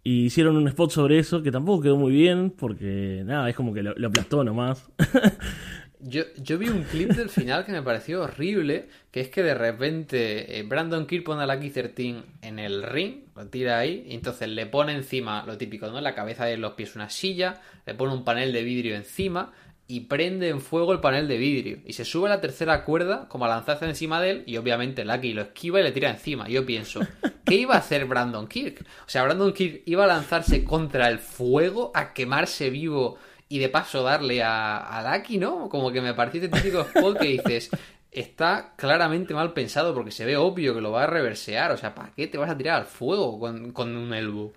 [0.02, 3.74] Y hicieron un spot sobre eso que tampoco quedó muy bien porque, nada, es como
[3.74, 4.90] que lo, lo aplastó nomás.
[6.02, 9.52] Yo, yo vi un clip del final que me pareció horrible, que es que de
[9.52, 14.14] repente eh, Brandon Kirk pone a Lucky 13 en el ring, lo tira ahí, y
[14.14, 16.00] entonces le pone encima lo típico, ¿no?
[16.00, 19.52] La cabeza de los pies una silla, le pone un panel de vidrio encima
[19.90, 21.78] y prende en fuego el panel de vidrio.
[21.84, 25.04] Y se sube a la tercera cuerda como a lanzarse encima de él y obviamente
[25.04, 26.48] Lucky lo esquiva y le tira encima.
[26.48, 27.00] Yo pienso,
[27.44, 28.86] ¿qué iba a hacer Brandon Kirk?
[29.04, 33.68] O sea, Brandon Kirk iba a lanzarse contra el fuego, a quemarse vivo y de
[33.68, 35.68] paso darle a, a Lucky, ¿no?
[35.68, 37.70] Como que me pareció este típico spot que dices,
[38.12, 41.72] está claramente mal pensado porque se ve obvio que lo va a reversear.
[41.72, 44.52] O sea, ¿para qué te vas a tirar al fuego con, con un elbow?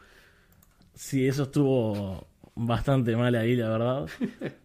[0.94, 4.06] Sí, eso estuvo bastante mal ahí, la verdad.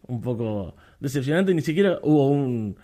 [0.07, 1.55] Un poco decepcionante.
[1.55, 2.77] Ni siquiera hubo un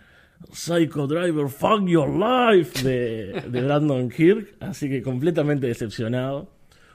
[0.53, 4.57] Psycho Driver Fuck Your Life de, de Brandon Kirk.
[4.61, 6.51] Así que completamente decepcionado.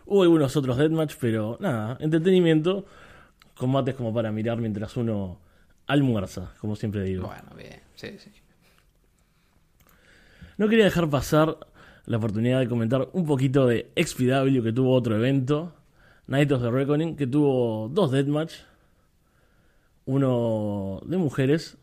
[0.05, 2.85] Hubo algunos otros deathmatch, pero nada, entretenimiento.
[3.55, 5.39] Combates como para mirar mientras uno
[5.85, 7.27] almuerza, como siempre digo.
[7.27, 8.31] Bueno, bien, sí, sí.
[10.57, 11.57] No quería dejar pasar
[12.05, 15.73] la oportunidad de comentar un poquito de XPW que tuvo otro evento,
[16.29, 18.53] Night of the Reckoning, que tuvo dos deathmatch.
[20.05, 21.77] Uno de mujeres,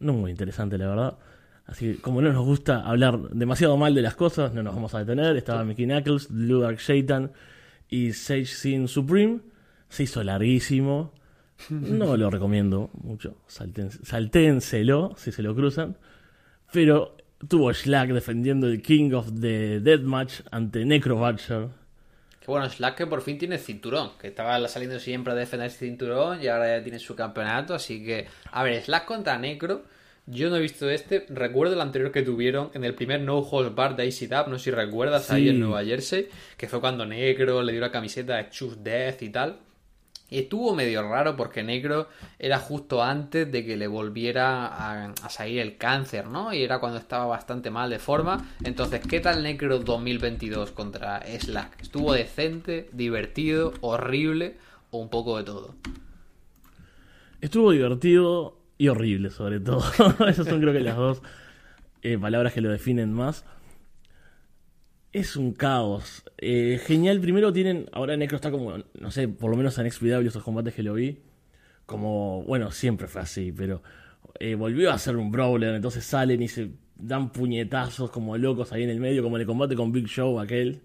[0.00, 1.18] no muy interesante la verdad.
[1.66, 4.94] Así que como no nos gusta hablar demasiado mal de las cosas, no nos vamos
[4.94, 5.36] a detener.
[5.36, 7.32] Estaba Mickey Knuckles, Blue Dark Shaitan
[7.90, 9.40] y Sage Sin Supreme.
[9.88, 11.12] Se hizo larguísimo.
[11.70, 13.36] No lo recomiendo mucho.
[13.46, 15.96] Salténselo si se lo cruzan.
[16.72, 17.16] Pero
[17.48, 21.68] tuvo Slack defendiendo el King of the Deathmatch ante Necro Butcher.
[22.44, 25.86] Que bueno, Slack que por fin tiene cinturón, que estaba saliendo siempre a defender ese
[25.86, 29.84] cinturón y ahora ya tiene su campeonato, así que, a ver, Slack contra Necro,
[30.26, 33.74] yo no he visto este, recuerdo el anterior que tuvieron en el primer No Holds
[33.74, 36.28] Bar de Up, no sé si recuerdas, ahí en Nueva Jersey,
[36.58, 39.58] que fue cuando Necro le dio la camiseta de Choose Death y tal.
[40.30, 42.08] Estuvo medio raro porque Negro
[42.38, 46.52] era justo antes de que le volviera a, salir el cáncer, ¿no?
[46.52, 48.48] Y era cuando estaba bastante mal de forma.
[48.64, 51.82] Entonces, ¿qué tal Necro 2022 contra Slack?
[51.82, 54.56] ¿Estuvo decente, divertido, horrible
[54.90, 55.74] o un poco de todo?
[57.40, 59.84] Estuvo divertido y horrible, sobre todo.
[60.26, 61.22] Esas son, creo que, las dos
[62.02, 63.44] eh, palabras que lo definen más.
[65.14, 66.24] Es un caos.
[66.38, 67.20] Eh, genial.
[67.20, 67.86] Primero tienen.
[67.92, 68.74] Ahora Necro está como.
[69.00, 71.20] No sé, por lo menos en XPW, esos combates que lo vi.
[71.86, 72.42] Como.
[72.44, 73.82] Bueno, siempre fue así, pero.
[74.40, 75.74] eh, volvió a ser un brawler.
[75.74, 79.22] Entonces salen y se dan puñetazos como locos ahí en el medio.
[79.22, 80.82] Como en el combate con Big Show, aquel.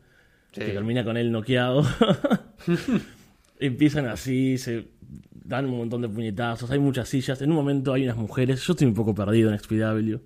[0.53, 0.61] Sí.
[0.61, 1.83] Que termina con él noqueado.
[3.59, 4.87] Empiezan así, se
[5.33, 8.73] dan un montón de puñetazos, hay muchas sillas, en un momento hay unas mujeres, yo
[8.73, 10.17] estoy un poco perdido en XPW,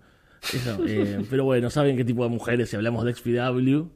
[0.53, 3.87] Eso, eh, pero bueno, saben qué tipo de mujeres si hablamos de XPW,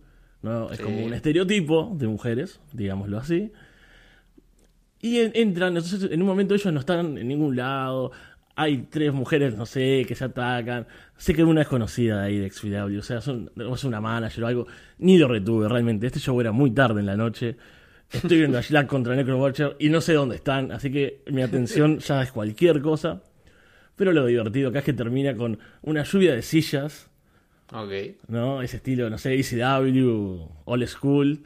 [0.43, 0.69] ¿no?
[0.71, 0.83] es Sí.
[0.83, 3.51] como un estereotipo de mujeres, digámoslo así.
[5.01, 8.11] Y en- entran, entonces en un momento ellos no están en ningún lado,
[8.55, 10.87] hay tres mujeres, no sé, que se atacan.
[11.15, 14.43] Sé que una es conocida de ahí de XPW, o sea, son, es una manager
[14.43, 14.67] o algo.
[14.97, 16.07] Ni lo retuve realmente.
[16.07, 17.55] Este show era muy tarde en la noche.
[18.11, 21.41] Estoy viendo a Slack contra Necro Watcher y no sé dónde están, así que mi
[21.43, 23.21] atención ya es cualquier cosa.
[23.97, 27.09] Pero lo divertido acá es que termina con una lluvia de sillas,
[27.73, 27.91] Ok.
[28.27, 28.61] ¿no?
[28.61, 31.43] Ese estilo, no sé, ECW, Old School.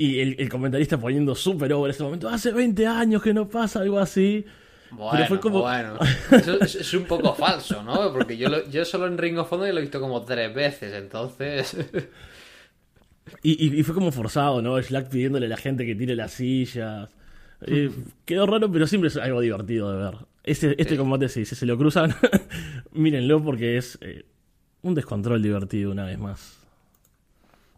[0.00, 2.28] Y el, el comentarista poniendo súper over ese momento.
[2.28, 4.44] Hace 20 años que no pasa algo así.
[4.90, 5.98] Bueno, fue como- bueno.
[6.30, 8.12] Eso es, es un poco falso, ¿no?
[8.12, 10.94] Porque yo, lo- yo solo en Ring of Honor lo he visto como tres veces,
[10.94, 11.76] entonces...
[13.42, 14.80] Y, y- y fue como forzado, ¿no?
[14.82, 17.10] Slack pidiéndole a la gente que tire las sillas.
[17.62, 17.90] Eh,
[18.24, 20.14] quedó raro, pero siempre es algo divertido de ver.
[20.50, 20.96] Este, este Sí.
[20.96, 22.14] combate, sí, si se lo cruzan,
[22.92, 24.26] mírenlo porque es eh,
[24.82, 26.58] un descontrol divertido una vez más.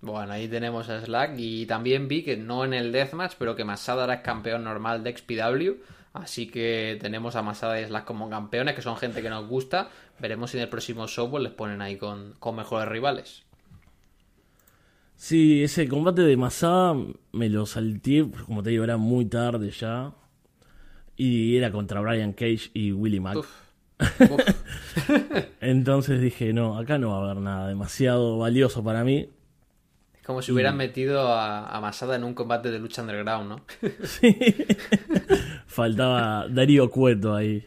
[0.02, 3.64] Bueno, ahí tenemos a Slack y también vi que no en el Deathmatch, pero que
[3.64, 5.82] Masada era campeón normal de XPW.
[6.12, 9.90] Así que tenemos a Masada y Slack como campeones, que son gente que nos gusta.
[10.18, 13.44] Veremos si en el próximo show pues, les ponen ahí con, con mejores rivales.
[15.16, 16.94] Sí, ese combate de Masada
[17.32, 20.14] me lo salté, pues, como te digo, era muy tarde ya.
[21.22, 23.36] Y era contra Brian Cage y Willie Mack.
[23.36, 23.46] Uf.
[24.20, 24.40] Uf.
[25.60, 29.28] Entonces dije, no, acá no va a haber nada demasiado valioso para mí.
[30.14, 33.60] Es como si hubieran metido a, a Masada en un combate de lucha underground, ¿no?
[34.02, 34.34] Sí.
[35.66, 37.66] Faltaba Darío Cueto ahí.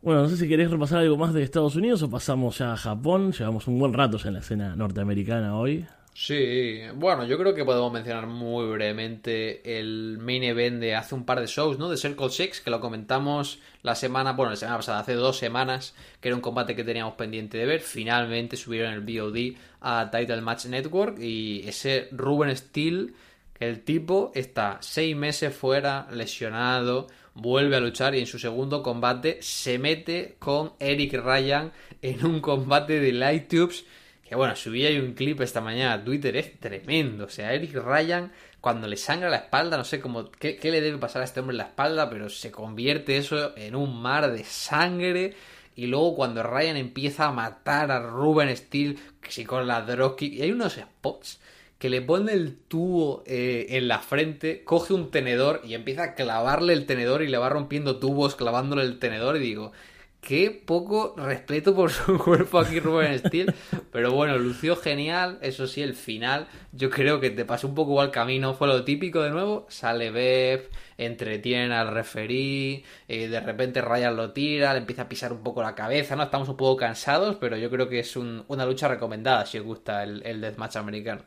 [0.00, 2.78] Bueno, no sé si querés repasar algo más de Estados Unidos o pasamos ya a
[2.78, 3.32] Japón.
[3.32, 5.84] Llevamos un buen rato ya en la escena norteamericana hoy.
[6.12, 11.24] Sí, bueno, yo creo que podemos mencionar muy brevemente el main event de hace un
[11.24, 11.88] par de shows, ¿no?
[11.88, 15.94] De Circle Six, que lo comentamos la semana, bueno, la semana pasada, hace dos semanas,
[16.20, 17.80] que era un combate que teníamos pendiente de ver.
[17.80, 23.14] Finalmente subieron el VOD a Title Match Network y ese Ruben Steel,
[23.58, 28.82] que el tipo está seis meses fuera, lesionado, vuelve a luchar y en su segundo
[28.82, 33.86] combate se mete con Eric Ryan en un combate de Light Tubes
[34.30, 37.24] que bueno, subí ahí un clip esta mañana a Twitter, es tremendo.
[37.24, 40.98] O sea, Eric Ryan, cuando le sangra la espalda, no sé cómo, qué, le debe
[40.98, 44.44] pasar a este hombre en la espalda, pero se convierte eso en un mar de
[44.44, 45.34] sangre.
[45.74, 50.28] Y luego cuando Ryan empieza a matar a Ruben Steel, que si con la Drosky,
[50.28, 51.40] y hay unos spots
[51.80, 56.14] que le pone el tubo eh, en la frente, coge un tenedor y empieza a
[56.14, 59.72] clavarle el tenedor y le va rompiendo tubos clavándole el tenedor y digo,
[60.20, 63.52] qué poco respeto por su cuerpo aquí Ruben Steel,
[63.90, 67.92] pero bueno, lució genial, eso sí, el final yo creo que te pasó un poco
[67.92, 73.80] igual camino, fue lo típico de nuevo, sale Bev, entretiene al referí, eh, de repente
[73.80, 76.22] Ryan lo tira, le empieza a pisar un poco la cabeza, ¿no?
[76.24, 79.64] Estamos un poco cansados, pero yo creo que es un- una lucha recomendada si os
[79.64, 81.22] gusta el, el deathmatch americano.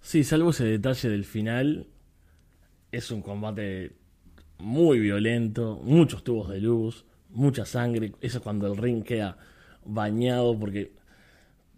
[0.00, 1.86] Sí, salvo ese detalle del final,
[2.92, 3.92] es un combate
[4.58, 8.12] muy violento, muchos tubos de luz, mucha sangre.
[8.20, 9.36] Eso es cuando el ring queda
[9.84, 10.92] bañado porque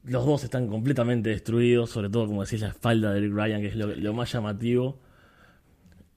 [0.05, 3.69] los dos están completamente destruidos, sobre todo, como decís, la espalda de Eric Ryan, que
[3.69, 4.99] es lo, lo más llamativo.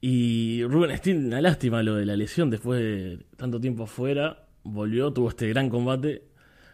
[0.01, 4.47] Y Ruben Steel, una lástima lo de la lesión después de tanto tiempo afuera.
[4.63, 6.23] Volvió, tuvo este gran combate.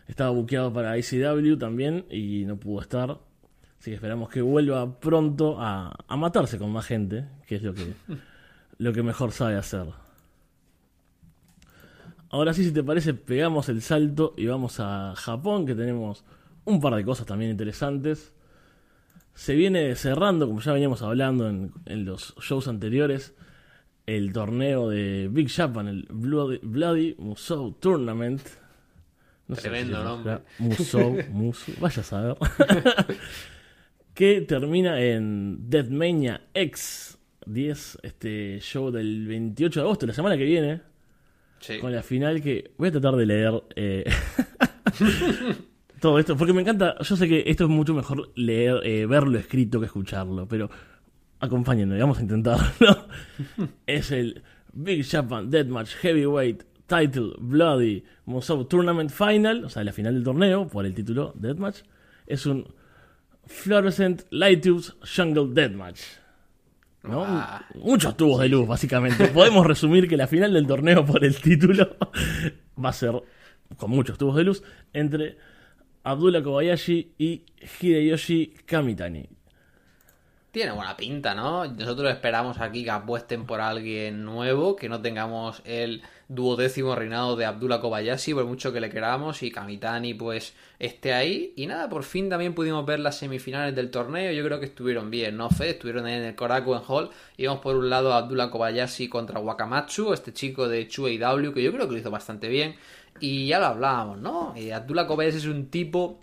[0.07, 3.19] Estaba buqueado para ICW también y no pudo estar.
[3.79, 7.73] Así que esperamos que vuelva pronto a, a matarse con más gente, que es lo
[7.73, 7.93] que,
[8.77, 9.87] lo que mejor sabe hacer.
[12.31, 16.23] Ahora sí, si te parece, pegamos el salto y vamos a Japón, que tenemos
[16.63, 18.33] un par de cosas también interesantes.
[19.33, 23.35] Se viene cerrando, como ya veníamos hablando en, en los shows anteriores,
[24.05, 28.41] el torneo de Big Japan, el Bloody, Bloody Musou Tournament.
[29.49, 30.39] No Tremendo nombre.
[30.59, 32.37] Musou, Musou, vaya a saber.
[34.13, 40.45] que termina en Deathmania X 10, este show del 28 de agosto, la semana que
[40.45, 40.81] viene,
[41.79, 44.03] Con la final que voy a tratar de leer eh,
[45.99, 49.37] todo esto, porque me encanta, yo sé que esto es mucho mejor leer, eh, verlo
[49.37, 50.69] escrito que escucharlo, pero
[51.39, 53.07] acompáñenme, vamos a intentarlo.
[53.85, 54.41] es el
[54.73, 60.67] Big Japan Deathmatch Heavyweight Title Bloody Musou Tournament Final, o sea, la final del torneo,
[60.67, 61.81] por el título Deathmatch,
[62.25, 62.73] es un
[63.45, 66.20] Fluorescent Light Tubes Jungle Deathmatch.
[67.03, 67.23] ¿No?
[67.25, 67.65] Ah.
[67.75, 69.27] Muchos tubos de luz, básicamente.
[69.27, 71.95] Podemos resumir que la final del torneo por el título
[72.83, 73.21] va a ser
[73.77, 75.37] con muchos tubos de luz entre
[76.03, 77.45] Abdullah Kobayashi y
[77.79, 79.29] Hideyoshi Kamitani.
[80.51, 81.65] Tiene buena pinta, ¿no?
[81.65, 87.45] Nosotros esperamos aquí que apuesten por alguien nuevo, que no tengamos el duodécimo reinado de
[87.45, 91.53] Abdullah Kobayashi, por mucho que le queramos, y Kamitani pues esté ahí.
[91.55, 95.09] Y nada, por fin también pudimos ver las semifinales del torneo, yo creo que estuvieron
[95.09, 95.69] bien, ¿no, Fe?
[95.69, 100.33] Estuvieron en el Korakuen Hall, íbamos por un lado a Abdullah Kobayashi contra Wakamatsu, este
[100.33, 102.75] chico de W, que yo creo que lo hizo bastante bien.
[103.21, 104.53] Y ya lo hablábamos, ¿no?
[104.57, 106.19] Y Abdullah Kobayashi es un tipo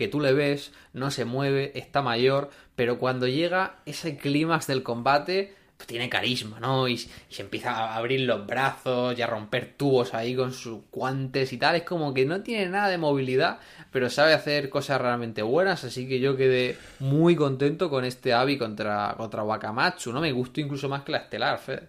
[0.00, 4.82] que tú le ves, no se mueve, está mayor, pero cuando llega ese clímax del
[4.82, 6.88] combate, pues tiene carisma, ¿no?
[6.88, 11.52] Y, se empieza a abrir los brazos y a romper tubos ahí con sus guantes
[11.52, 11.76] y tal.
[11.76, 13.58] Es como que no tiene nada de movilidad,
[13.92, 15.84] pero sabe hacer cosas realmente buenas.
[15.84, 20.22] Así que yo quedé muy contento con este Abi contra, contra Wakamatsu, ¿no?
[20.22, 21.88] Me gustó incluso más que la estelar, Fede.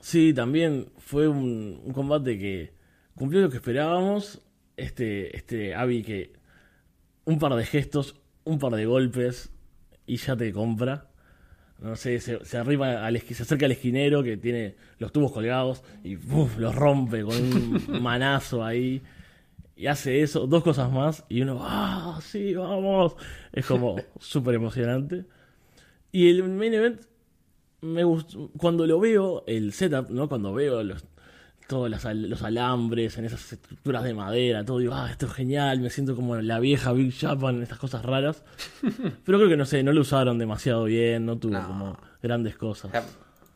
[0.00, 2.72] Sí, también fue un, combate que
[3.14, 4.40] cumplió lo que esperábamos.
[4.76, 6.37] Este, este Abi que
[7.28, 9.52] un par de gestos, un par de golpes
[10.06, 11.10] y ya te compra.
[11.78, 16.16] No sé, se, arriba al, se acerca al esquinero que tiene los tubos colgados y
[16.16, 19.02] los rompe con un manazo ahí.
[19.76, 23.14] Y hace eso, dos cosas más, y uno, ¡ah, sí, vamos!
[23.52, 25.26] Es como súper emocionante.
[26.10, 27.02] Y el main event,
[27.82, 30.30] me gustó, cuando lo veo, el setup, ¿no?
[30.30, 31.04] Cuando veo los,
[31.68, 35.90] todos los, alambres, en esas estructuras de madera, todo, digo, ah, esto es genial, me
[35.90, 38.42] siento como la vieja Big Japan, estas cosas raras.
[39.24, 42.90] Pero creo que no sé, no lo usaron demasiado bien, no tuvo como grandes cosas.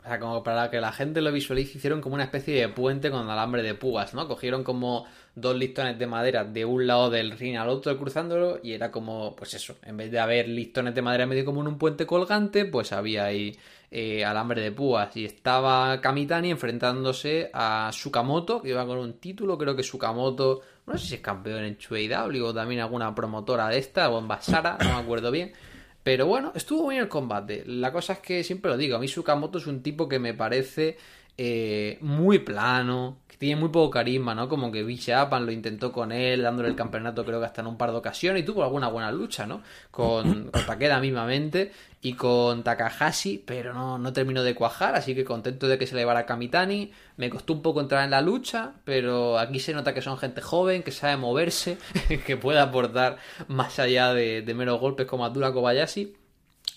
[0.03, 3.09] O sea, como para que la gente lo visualice, hicieron como una especie de puente
[3.09, 4.27] con alambre de púas, ¿no?
[4.27, 8.73] Cogieron como dos listones de madera de un lado del ring al otro cruzándolo y
[8.73, 11.77] era como, pues eso, en vez de haber listones de madera medio como en un
[11.79, 13.57] puente colgante, pues había ahí
[13.95, 19.55] eh, alambre de púas y estaba Kamitani enfrentándose a Sukamoto, que iba con un título,
[19.55, 23.77] creo que Sukamoto, no sé si es campeón en ChueIW o también alguna promotora de
[23.77, 25.53] esta, o en Basara, no me acuerdo bien.
[26.01, 27.63] Pero bueno, estuvo bien el combate.
[27.67, 30.33] La cosa es que siempre lo digo, a mí Sukamoto es un tipo que me
[30.33, 30.97] parece
[31.37, 34.47] eh, muy plano, que tiene muy poco carisma, ¿no?
[34.47, 37.67] Como que Big Japan lo intentó con él, dándole el campeonato creo que hasta en
[37.67, 39.63] un par de ocasiones y tuvo alguna buena lucha, ¿no?
[39.89, 41.71] Con, con Takeda mismamente
[42.03, 45.95] y con Takahashi, pero no, no terminó de cuajar, así que contento de que se
[45.95, 46.91] le llevara a Kamitani.
[47.17, 50.41] Me costó un poco entrar en la lucha, pero aquí se nota que son gente
[50.41, 51.77] joven, que sabe moverse,
[52.27, 53.17] que puede aportar
[53.47, 56.13] más allá de, de meros golpes como Abdullah Kobayashi.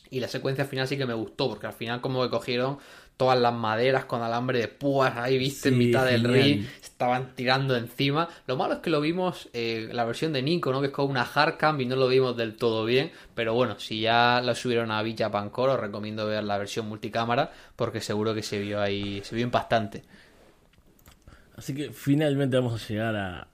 [0.08, 2.78] Y la secuencia final sí que me gustó, porque al final como que cogieron
[3.16, 7.74] todas las maderas con alambre de púas ahí, viste, en mitad del ring, estaban tirando
[7.76, 8.28] encima.
[8.46, 10.80] Lo malo es que lo vimos, eh, la versión de Nico, ¿no?
[10.80, 13.12] Que es como una hardcam y no lo vimos del todo bien.
[13.34, 17.50] Pero bueno, si ya lo subieron a Villa Pancor, os recomiendo ver la versión multicámara,
[17.74, 20.04] porque seguro que se vio ahí, se vio impactante.
[21.56, 23.48] Así que finalmente vamos a llegar a,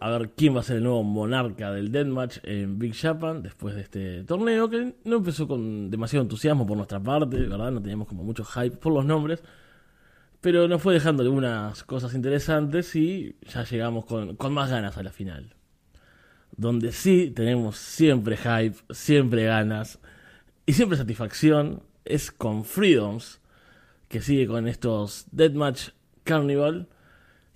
[0.00, 3.74] a ver quién va a ser el nuevo monarca del Deathmatch en Big Japan después
[3.74, 7.72] de este torneo que no empezó con demasiado entusiasmo por nuestra parte, ¿verdad?
[7.72, 9.42] No teníamos como mucho hype por los nombres,
[10.40, 15.02] pero nos fue dejando algunas cosas interesantes y ya llegamos con, con más ganas a
[15.02, 15.54] la final.
[16.56, 19.98] Donde sí tenemos siempre hype, siempre ganas
[20.66, 23.40] y siempre satisfacción es con Freedoms,
[24.08, 25.90] que sigue con estos Deathmatch
[26.24, 26.88] Carnival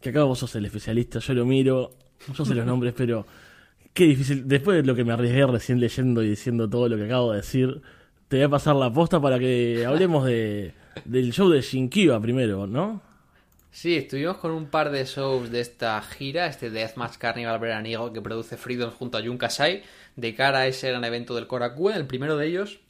[0.02, 1.92] que acá vos sos el especialista, yo lo miro
[2.34, 3.26] yo sé los nombres, pero
[3.94, 4.46] qué difícil.
[4.46, 7.38] Después de lo que me arriesgué recién leyendo y diciendo todo lo que acabo de
[7.38, 7.82] decir,
[8.28, 10.72] te voy a pasar la posta para que hablemos de,
[11.04, 13.02] del show de Shinkiba primero, ¿no?
[13.70, 18.20] Sí, estuvimos con un par de shows de esta gira, este Deathmatch Carnival veraniego que
[18.20, 19.82] produce Freedom junto a Jun Kasai,
[20.14, 21.96] de cara a ese gran evento del Korakuen.
[21.96, 22.80] El primero de ellos,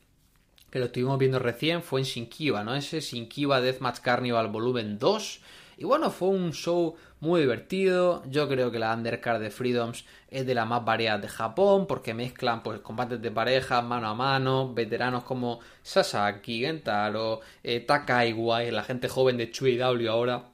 [0.70, 2.74] que lo estuvimos viendo recién, fue en Shinkiba, ¿no?
[2.74, 5.40] Ese Shinkiba Deathmatch Carnival volumen 2.
[5.82, 8.22] Y bueno, fue un show muy divertido.
[8.26, 12.14] Yo creo que la undercard de Freedoms es de las más variadas de Japón porque
[12.14, 18.84] mezclan pues combates de pareja mano a mano, veteranos como Sasaki, Gentaro, eh, Takaiwa, la
[18.84, 20.44] gente joven de Chui W ahora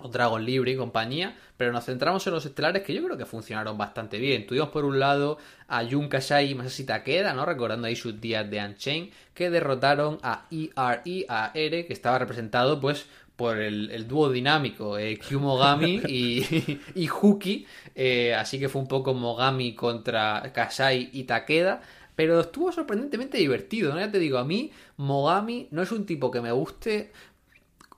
[0.00, 3.26] o Dragon Libre y compañía, pero nos centramos en los estelares que yo creo que
[3.26, 4.46] funcionaron bastante bien.
[4.46, 5.38] Tuvimos por un lado
[5.68, 7.46] a Jun Kashai y Masashi Takeda, ¿no?
[7.46, 12.80] Recordando ahí sus días de Unchained, que derrotaron a ERE, a Ere, que estaba representado
[12.80, 13.06] pues
[13.36, 17.66] por el, dúo dinámico eh, Mogami y, y Huki.
[17.94, 21.80] Eh, así que fue un poco Mogami contra Kasai y Takeda.
[22.16, 23.98] Pero estuvo sorprendentemente divertido, ¿no?
[23.98, 27.10] Ya te digo, a mí Mogami no es un tipo que me guste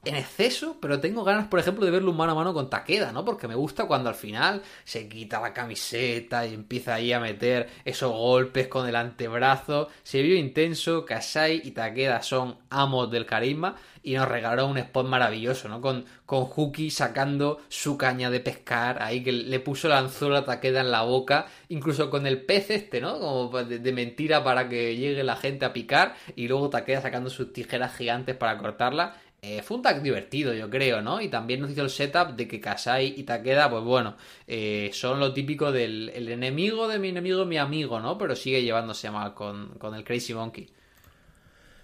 [0.07, 3.25] en exceso, pero tengo ganas, por ejemplo, de verlo mano a mano con Takeda, ¿no?
[3.25, 7.69] Porque me gusta cuando al final se quita la camiseta y empieza ahí a meter
[7.85, 9.89] esos golpes con el antebrazo.
[10.03, 13.77] Se vio intenso, Kasai y Takeda son amos del carisma
[14.07, 15.81] y nos regaló un spot maravilloso, ¿no?
[15.81, 20.45] Con, con Huki sacando su caña de pescar, ahí que le puso la anzuela a
[20.45, 23.19] Takeda en la boca, incluso con el pez este, ¿no?
[23.19, 27.31] Como de, de mentira para que llegue la gente a picar y luego Takeda sacando
[27.31, 29.17] sus tijeras gigantes para cortarla
[29.49, 31.21] eh, fue un tag divertido, yo creo, ¿no?
[31.21, 34.17] Y también nos hizo el setup de que Kasai y Takeda, pues bueno,
[34.47, 38.19] eh, son lo típico del el enemigo de mi enemigo, mi amigo, ¿no?
[38.19, 40.67] Pero sigue llevándose mal con, con el Crazy Monkey.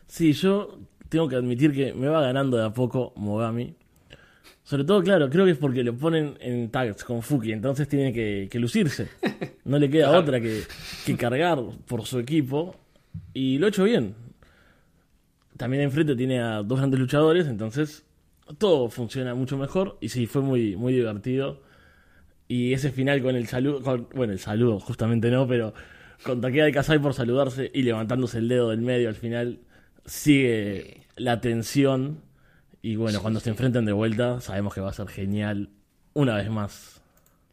[0.06, 3.74] Sí, yo tengo que admitir que me va ganando de a poco Mogami.
[4.64, 8.12] Sobre todo, claro, creo que es porque lo ponen en tags con Fuki, entonces tiene
[8.12, 9.08] que, que lucirse.
[9.64, 10.20] No le queda Claro.
[10.20, 10.62] otra que,
[11.04, 12.76] que cargar por su equipo.
[13.34, 14.14] Y lo ha hecho bien.
[15.62, 18.04] También enfrente tiene a dos grandes luchadores, entonces
[18.58, 19.96] todo funciona mucho mejor.
[20.00, 21.62] Y sí, fue muy, muy divertido.
[22.48, 25.72] Y ese final con el saludo, con- bueno, el saludo justamente no, pero
[26.24, 29.60] con Takeda y Kasai por saludarse y levantándose el dedo del medio al final,
[30.04, 32.18] sigue la tensión.
[32.82, 35.68] Y bueno, cuando se enfrenten de vuelta, sabemos que va a ser genial
[36.12, 36.91] una vez más.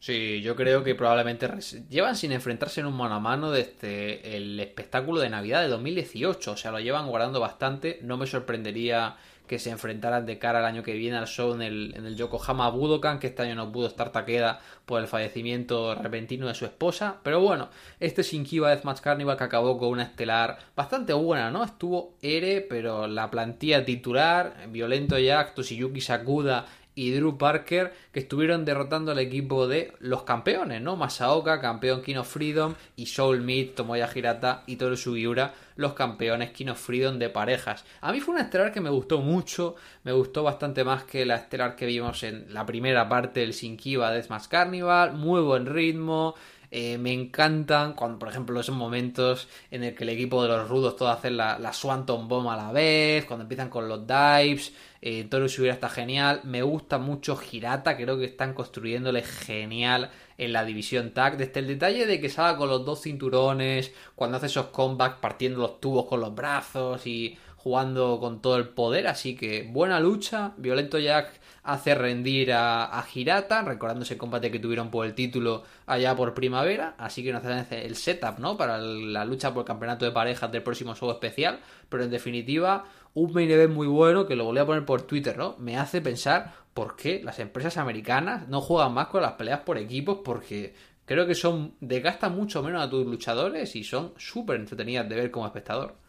[0.00, 1.46] Sí, yo creo que probablemente
[1.90, 6.52] llevan sin enfrentarse en un mano a mano desde el espectáculo de Navidad de 2018.
[6.52, 7.98] O sea, lo llevan guardando bastante.
[8.00, 11.60] No me sorprendería que se enfrentaran de cara al año que viene al show en
[11.60, 15.94] el, en el Yokohama Budokan, que este año no pudo estar Takeda por el fallecimiento
[15.96, 17.16] repentino de su esposa.
[17.22, 21.64] Pero bueno, este Shinkiba Deathmatch Carnival que acabó con una estelar bastante buena, ¿no?
[21.64, 26.64] Estuvo Ere, pero la plantilla titular, Violento Jack, Toshiyuki Sakuda
[27.00, 30.96] y Drew Parker que estuvieron derrotando al equipo de los campeones, ¿no?
[30.96, 36.50] Masaoka, campeón King of Freedom, y Soul Meat, Tomoya Hirata y Toru Sugiura, los campeones
[36.50, 37.86] King of Freedom de parejas.
[38.02, 41.36] A mí fue una estelar que me gustó mucho, me gustó bastante más que la
[41.36, 46.34] estelar que vimos en la primera parte del Shinkiba Deathmatch Carnival, muy buen ritmo,
[46.70, 50.68] eh, me encantan cuando, por ejemplo, esos momentos en el que el equipo de los
[50.68, 54.72] rudos todos hacen la, la Swanton Bomb a la vez, cuando empiezan con los dives,
[55.02, 60.52] eh, Toru Sugiura está genial, me gusta mucho Hirata, creo que están construyéndole genial en
[60.52, 64.46] la división tag, desde el detalle de que salga con los dos cinturones, cuando hace
[64.46, 69.36] esos comebacks partiendo los tubos con los brazos y jugando con todo el poder, así
[69.36, 74.90] que buena lucha, Violento Jack hace rendir a, a Hirata, recordando ese combate que tuvieron
[74.90, 78.56] por el título allá por primavera, así que nos hace el setup, ¿no?
[78.56, 82.86] Para la lucha por el campeonato de parejas del próximo show especial, pero en definitiva,
[83.12, 85.56] un main event muy bueno que lo volví a poner por Twitter, ¿no?
[85.58, 89.76] Me hace pensar por qué las empresas americanas no juegan más con las peleas por
[89.76, 95.06] equipos, porque creo que son, desgastan mucho menos a tus luchadores y son súper entretenidas
[95.10, 95.99] de ver como espectador.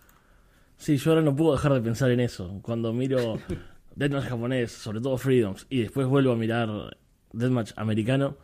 [0.82, 2.60] Sí, yo ahora no puedo dejar de pensar en eso.
[2.64, 3.38] Cuando miro
[3.96, 6.98] Deathmatch japonés, sobre todo Freedoms, y después vuelvo a mirar
[7.34, 8.36] Deathmatch americano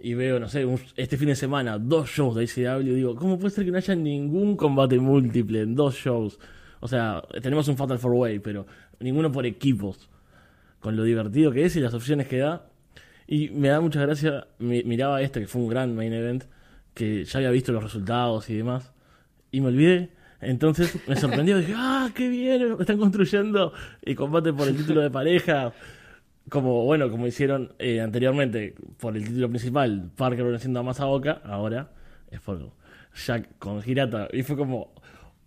[0.00, 3.38] y veo, no sé, un- este fin de semana dos shows de ICW, digo, ¿cómo
[3.38, 6.38] puede ser que no haya ningún combate múltiple en dos shows?
[6.80, 8.66] O sea, tenemos un Fatal 4-Way, pero
[9.00, 10.08] ninguno por equipos.
[10.80, 12.66] Con lo divertido que es y las opciones que da.
[13.26, 16.44] Y me da mucha gracia, mi- miraba este que fue un gran main event,
[16.94, 18.92] que ya había visto los resultados y demás,
[19.50, 20.10] y me olvidé.
[20.40, 23.72] Entonces me sorprendió, dije, ah, qué bien, están construyendo
[24.02, 25.72] el combate por el título de pareja.
[26.50, 31.88] Como, bueno, como hicieron eh, anteriormente por el título principal, Parker venciendo a Masaoka, ahora
[32.30, 32.70] es por
[33.26, 34.28] Jack con Hirata.
[34.30, 34.92] Y fue como,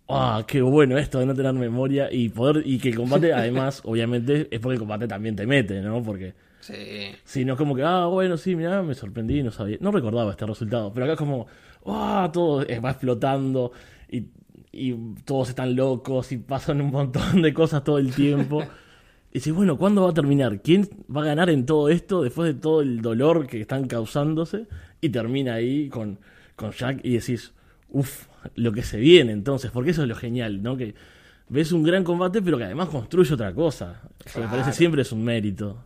[0.08, 3.80] ah, qué bueno esto de no tener memoria y poder, y que el combate además,
[3.84, 6.02] obviamente, es porque el combate también te mete, ¿no?
[6.02, 6.74] Porque Sí.
[7.24, 10.32] Sí, no es como que, ah, bueno, sí, mira, me sorprendí, no sabía, no recordaba
[10.32, 11.46] este resultado, pero acá es como,
[11.86, 13.70] ah, todo es- va explotando
[14.10, 14.24] y,
[14.72, 14.94] y
[15.24, 18.62] todos están locos y pasan un montón de cosas todo el tiempo.
[19.30, 20.62] Y dices, bueno, ¿cuándo va a terminar?
[20.62, 24.66] ¿Quién va a ganar en todo esto después de todo el dolor que están causándose?
[25.02, 26.18] Y termina ahí con,
[26.56, 27.52] con Jack y decís,
[27.90, 30.78] uff, lo que se viene entonces, porque eso es lo genial, ¿no?
[30.78, 30.94] Que
[31.50, 34.00] ves un gran combate, pero que además construye otra cosa.
[34.32, 35.84] Que me parece siempre es un mérito.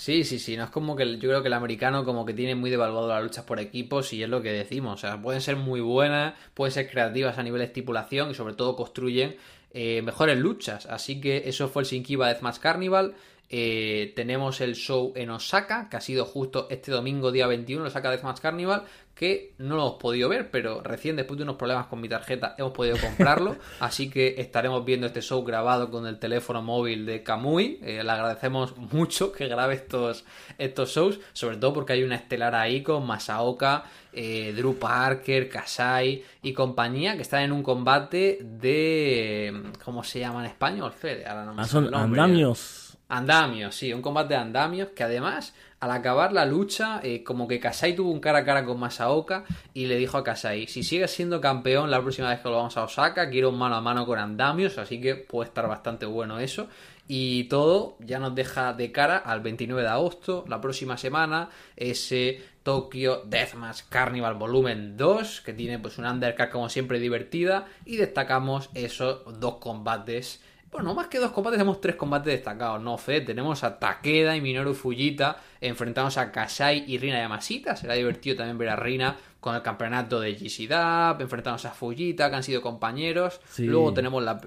[0.00, 2.54] Sí, sí, sí, no es como que yo creo que el americano como que tiene
[2.54, 5.56] muy devaluado las luchas por equipos y es lo que decimos, o sea, pueden ser
[5.56, 9.36] muy buenas, pueden ser creativas a nivel de estipulación y sobre todo construyen
[9.74, 13.14] eh, mejores luchas, así que eso fue el Shinkiba Deathmatch Carnival,
[13.52, 17.88] Eh, tenemos el show en Osaka, que ha sido justo este domingo día 21, el
[17.88, 18.84] Osaka Deathmatch Carnival,
[19.20, 22.54] que no lo hemos podido ver, pero recién después de unos problemas con mi tarjeta
[22.56, 27.22] hemos podido comprarlo, así que estaremos viendo este show grabado con el teléfono móvil de
[27.22, 27.80] Kamui.
[27.82, 30.24] Eh, le agradecemos mucho que grabe estos,
[30.56, 36.24] estos shows, sobre todo porque hay una estelar ahí con Masaoka, eh, Drew Parker, Kasai
[36.42, 39.64] y compañía que están en un combate de...
[39.84, 41.26] ¿Cómo se llama en español, Fede?
[41.26, 42.79] Ahora no me Ah, son andamios
[43.10, 47.58] Andamios, sí, un combate de andamios que además, al acabar la lucha, eh, como que
[47.58, 49.42] Kasai tuvo un cara a cara con Masaoka
[49.74, 52.76] y le dijo a Kasai, si sigues siendo campeón la próxima vez que lo vamos
[52.76, 56.38] a Osaka, quiero un mano a mano con andamios, así que puede estar bastante bueno
[56.38, 56.68] eso.
[57.08, 62.40] Y todo ya nos deja de cara al 29 de agosto, la próxima semana, ese
[62.62, 68.70] Tokyo Deathmatch Carnival Volumen 2, que tiene pues un undercard como siempre divertida, y destacamos
[68.74, 70.40] esos dos combates
[70.72, 73.20] bueno, más que dos combates, tenemos tres combates destacados, ¿no, Fe?
[73.20, 77.74] Tenemos a Takeda y Minoru Fujita enfrentados a Kasai y Rina Yamashita.
[77.74, 82.30] Será divertido también ver a Rina con el campeonato de GC Dub, enfrentándose a Fujita,
[82.30, 83.40] que han sido compañeros.
[83.58, 84.40] Luego tenemos la,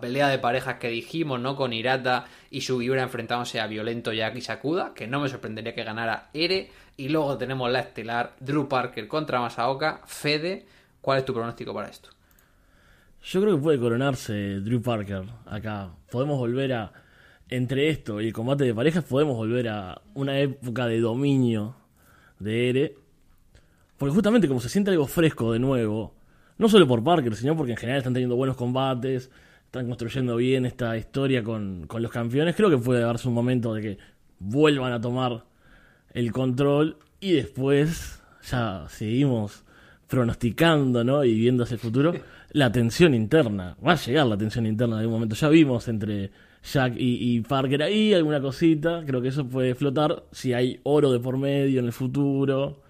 [0.00, 1.56] pelea de parejas que dijimos, ¿no?
[1.56, 6.28] Con Hirata y Sugiura enfrentándose a Violento Yaki Sakuda, que no me sorprendería que ganara
[6.34, 6.70] Ere.
[6.98, 10.02] Y luego tenemos la estelar Drew Parker contra Masaoka.
[10.04, 10.66] Fede,
[11.00, 12.10] ¿cuál es tu pronóstico para esto?
[13.22, 15.90] Yo creo que puede coronarse Drew Parker acá.
[16.10, 16.92] Podemos volver a.
[17.48, 21.74] Entre esto y el combate de parejas, podemos volver a una época de dominio
[22.38, 22.94] de Ere.
[23.98, 26.14] Porque justamente como se siente algo fresco de nuevo,
[26.58, 29.30] no solo por Parker, sino porque en general están teniendo buenos combates,
[29.64, 33.74] están construyendo bien esta historia con, con los campeones, creo que puede darse un momento
[33.74, 33.98] de que
[34.38, 35.44] vuelvan a tomar
[36.12, 39.64] el control y después ya seguimos
[40.08, 41.24] pronosticando ¿no?
[41.24, 42.12] y viendo hacia el futuro.
[42.50, 43.76] La tensión interna.
[43.84, 45.34] Va a llegar la tensión interna en algún momento.
[45.36, 46.30] Ya vimos entre
[46.62, 49.02] Jack y, Parker ahí alguna cosita.
[49.06, 52.82] Creo que eso puede flotar si hay oro de por medio en el futuro.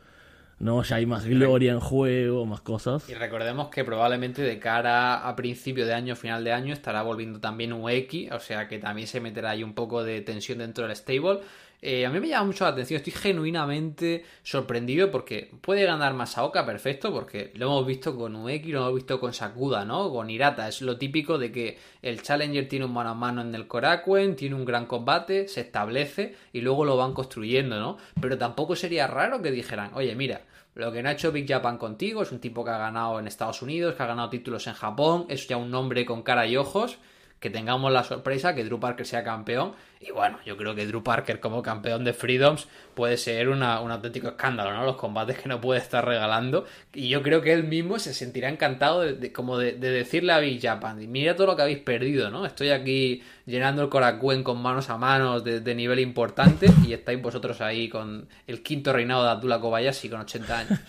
[0.58, 0.82] ¿no?
[0.82, 3.08] Ya hay más gloria en juego, más cosas.
[3.08, 7.40] Y recordemos que probablemente de cara a principio de año, final de año, estará volviendo
[7.40, 10.86] también un X, o sea que también se meterá ahí un poco de tensión dentro
[10.86, 11.40] del stable.
[11.82, 16.66] Eh, a mí me llama mucho la atención, estoy genuinamente sorprendido porque puede ganar Masaoka,
[16.66, 20.10] perfecto, porque lo hemos visto con Ueki, lo hemos visto con Sakuda, ¿no?
[20.10, 23.54] Con Hirata, es lo típico de que el Challenger tiene un mano a mano en
[23.54, 27.96] el Korakuen, tiene un gran combate, se establece y luego lo van construyendo, ¿no?
[28.20, 30.42] Pero tampoco sería raro que dijeran, oye, mira,
[30.74, 33.26] lo que no ha hecho Big Japan contigo es un tipo que ha ganado en
[33.26, 36.58] Estados Unidos, que ha ganado títulos en Japón, es ya un nombre con cara y
[36.58, 36.98] ojos
[37.41, 39.72] que tengamos la sorpresa que Drew Parker sea campeón.
[39.99, 44.28] Y bueno, yo creo que Drew Parker como campeón de Freedoms puede ser un auténtico
[44.28, 44.84] escándalo, ¿no?
[44.84, 46.66] Los combates que no puede estar regalando.
[46.93, 50.61] Y yo creo que él mismo se sentirá encantado de, como de, decirle a Big
[50.61, 52.45] Japan, mira todo lo que habéis perdido, ¿no?
[52.45, 57.61] Estoy aquí llenando el Korakuen con manos a manos de, nivel importante y estáis vosotros
[57.62, 60.80] ahí con el quinto reinado de Abdullah Kobayashi con 80 años.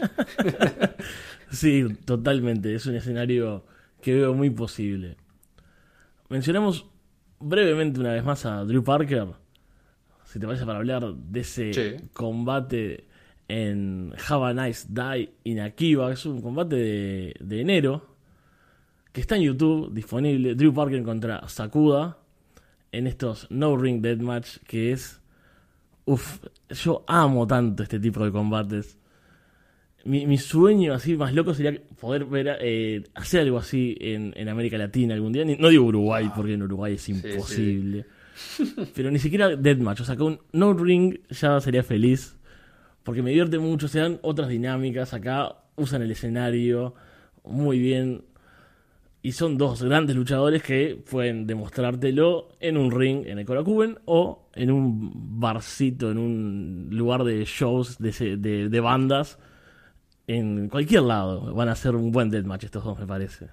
[1.49, 2.76] sí, totalmente.
[2.76, 3.64] Es un escenario
[4.02, 5.16] que veo muy posible.
[6.32, 6.86] Mencionamos
[7.41, 9.27] brevemente una vez más a Drew Parker.
[10.23, 13.05] Si te parece para hablar de ese combate
[13.49, 16.09] en Have a Nice Die in Akiba.
[16.09, 18.15] Es un combate de, enero
[19.11, 20.55] que está en YouTube disponible.
[20.55, 22.17] Drew Parker contra Sakuda
[22.93, 25.19] en estos No Ring Deathmatch que es...
[26.05, 28.97] Uf, yo amo tanto este tipo de combates
[30.06, 35.14] mi, sueño así más loco sería poder ver eh, hacer algo así en, América Latina
[35.14, 35.45] algún día.
[35.45, 36.34] No digo Uruguay, ah.
[36.36, 38.06] porque en Uruguay es imposible.
[38.95, 40.02] Pero ni siquiera Deathmatch.
[40.02, 42.38] O sea, con No Ring ya sería feliz.
[43.04, 43.88] Porque me divierte mucho.
[43.88, 45.14] Se dan otras dinámicas.
[45.14, 46.95] Acá usan el escenario
[47.43, 48.24] muy bien.
[49.24, 54.49] Y son dos grandes luchadores que pueden demostrártelo en un ring en el Korakuen o
[54.56, 59.38] en un barcito, en un lugar de shows de, de, de bandas
[60.36, 63.47] en cualquier lado van a ser un buen deathmatch estos dos, me parece.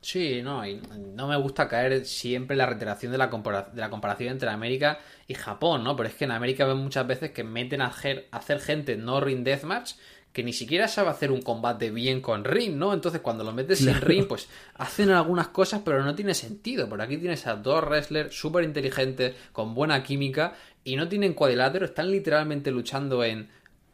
[0.00, 0.80] Sí, no, y
[1.14, 5.00] no me gusta caer siempre en la reiteración de la, de la comparación entre América
[5.26, 5.96] y Japón, ¿no?
[5.96, 9.20] Pero es que en América ven muchas veces que meten a hacer, hacer gente no
[9.20, 9.94] ring deathmatch
[10.32, 12.92] que ni siquiera sabe hacer un combate bien con ring, ¿no?
[12.92, 16.88] Entonces cuando lo metes en ring, pues hacen algunas cosas, pero no tiene sentido.
[16.88, 21.86] Por aquí tienes a dos wrestlers súper inteligentes, con buena química, y no tienen cuadrilátero,
[21.86, 23.48] están literalmente luchando en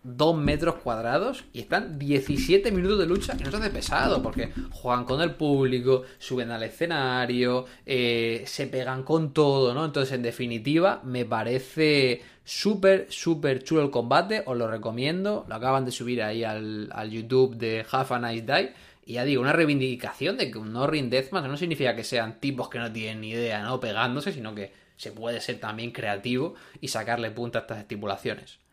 [0.04, 4.52] 2 metros cuadrados y están 17 minutos de lucha y no se hace pesado porque
[4.70, 9.84] juegan con el público, suben al escenario, eh, se pegan con todo, ¿no?
[9.84, 15.86] Entonces, en definitiva, me parece súper, súper chulo el combate, os lo recomiendo, lo acaban
[15.86, 18.72] de subir ahí al, YouTube de Half a Nice Die.
[19.06, 22.68] Y ya digo, una reivindicación de que no ring deathmatch no significa que sean tipos
[22.68, 23.80] que no tienen ni idea, ¿no?
[23.80, 28.63] Pegándose, sino que se puede ser también creativo y sacarle punta a estas estipulaciones.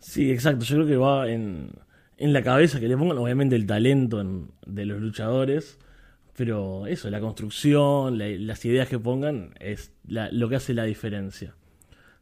[0.00, 0.64] Sí, exacto.
[0.64, 1.70] Yo creo que va en,
[2.16, 4.22] en la cabeza que le pongan, obviamente, el talento
[4.66, 5.78] de los luchadores.
[6.36, 11.56] Pero eso, la construcción, las ideas que pongan es lo que hace la diferencia.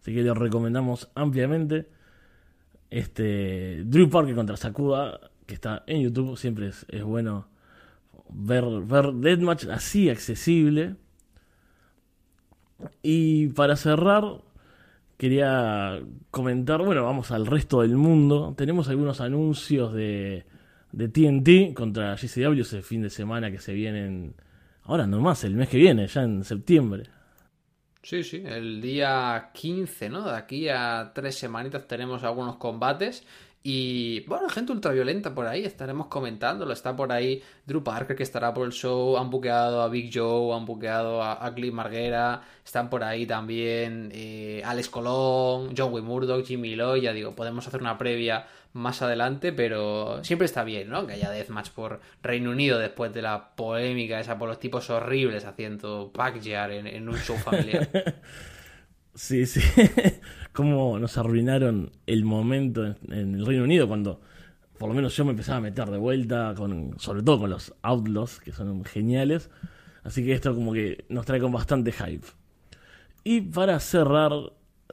[0.01, 1.89] Así que lo recomendamos ampliamente.
[2.89, 7.49] Este Drew Parker contra Sakuda, que está en YouTube, siempre es, es bueno
[8.31, 10.97] ver, ver Deathmatch así accesible.
[13.03, 14.43] Y para cerrar,
[15.17, 16.01] quería
[16.31, 18.55] comentar, bueno, vamos al resto del mundo.
[18.57, 20.45] Tenemos algunos anuncios de,
[20.93, 24.35] de TNT contra GCW ese fin de semana que se vienen,
[24.83, 27.05] ahora nomás, el mes que viene, ya en septiembre.
[28.03, 30.23] Sí, sí, el día 15, ¿no?
[30.31, 33.27] De aquí a tres semanitas tenemos algunos combates.
[33.69, 36.73] Y bueno, gente ultraviolenta por ahí, estaremos comentándolo.
[36.73, 40.57] Está por ahí Drew Parker que estará por el show, han buqueado a Big Joe,
[40.57, 46.07] han buqueado a, a Cliff Marguera, están por ahí también eh, Alex Colón, John Wayne
[46.07, 47.03] Murdoch, Jimmy Lloyd.
[47.03, 51.05] Ya digo, podemos hacer una previa más adelante, pero siempre está bien, ¿no?
[51.05, 55.45] Que haya deathmatch por Reino Unido después de la polémica esa por los tipos horribles
[55.45, 57.89] haciendo backyard en, en un show familiar.
[59.17, 59.61] Sí, sí.
[60.53, 64.21] Cómo nos arruinaron el momento en, el Reino Unido cuando
[64.79, 67.75] por lo menos yo me empezaba a meter de vuelta, con, sobre todo con los
[67.81, 69.51] Outlaws, que son geniales.
[70.05, 72.27] Así que esto como que nos trae con bastante hype.
[73.25, 74.33] Y para cerrar,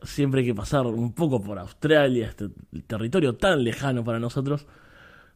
[0.01, 2.47] siempre hay que pasar un poco por Australia, este
[2.87, 4.65] territorio tan lejano para nosotros.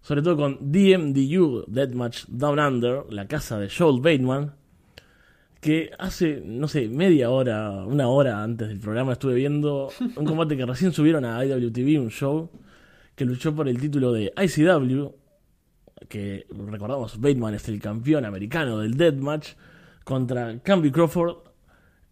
[0.02, 4.56] Sobre todo con DMDU, Deathmatch Down Under, la casa de Joel Bateman.
[5.60, 10.56] Que hace, no sé, media hora, una hora antes del programa estuve viendo un combate
[10.56, 12.50] que recién subieron a IWTV, un show
[13.16, 15.08] que luchó por el título de ICW,
[16.08, 19.54] que recordamos, Bateman es el campeón americano del Deathmatch,
[20.04, 21.38] contra Camby Crawford,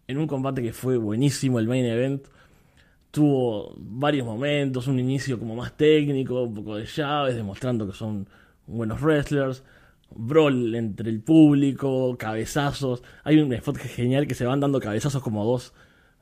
[0.08, 2.26] en un combate que fue buenísimo, el main event.
[3.10, 8.28] Tuvo varios momentos, un inicio como más técnico, un poco de llaves, demostrando que son
[8.66, 9.62] buenos wrestlers.
[10.10, 13.02] Brawl entre el público, cabezazos.
[13.24, 15.74] Hay un spot que es genial que se van dando cabezazos como dos,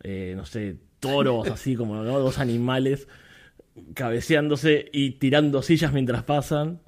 [0.02, 2.18] eh, no sé, toros, así como ¿no?
[2.18, 3.08] dos animales
[3.94, 6.80] cabeceándose y tirando sillas mientras pasan.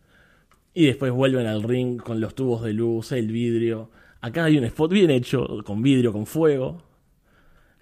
[0.74, 3.90] Y después vuelven al ring con los tubos de luz, el vidrio.
[4.20, 6.82] Acá hay un spot bien hecho, con vidrio, con fuego.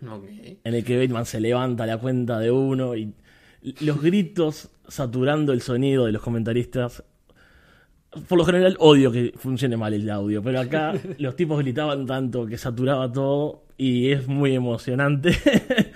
[0.01, 3.15] En el que Bateman se levanta la cuenta de uno y
[3.81, 7.03] los gritos saturando el sonido de los comentaristas.
[8.29, 12.47] Por lo general odio que funcione mal el audio, pero acá los tipos gritaban tanto
[12.47, 15.33] que saturaba todo y es muy emocionante.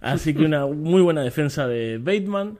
[0.00, 2.58] Así que una muy buena defensa de Bateman,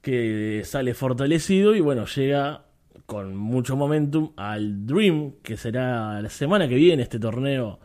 [0.00, 2.64] que sale fortalecido y bueno, llega
[3.06, 7.80] con mucho momentum al Dream, que será la semana que viene este torneo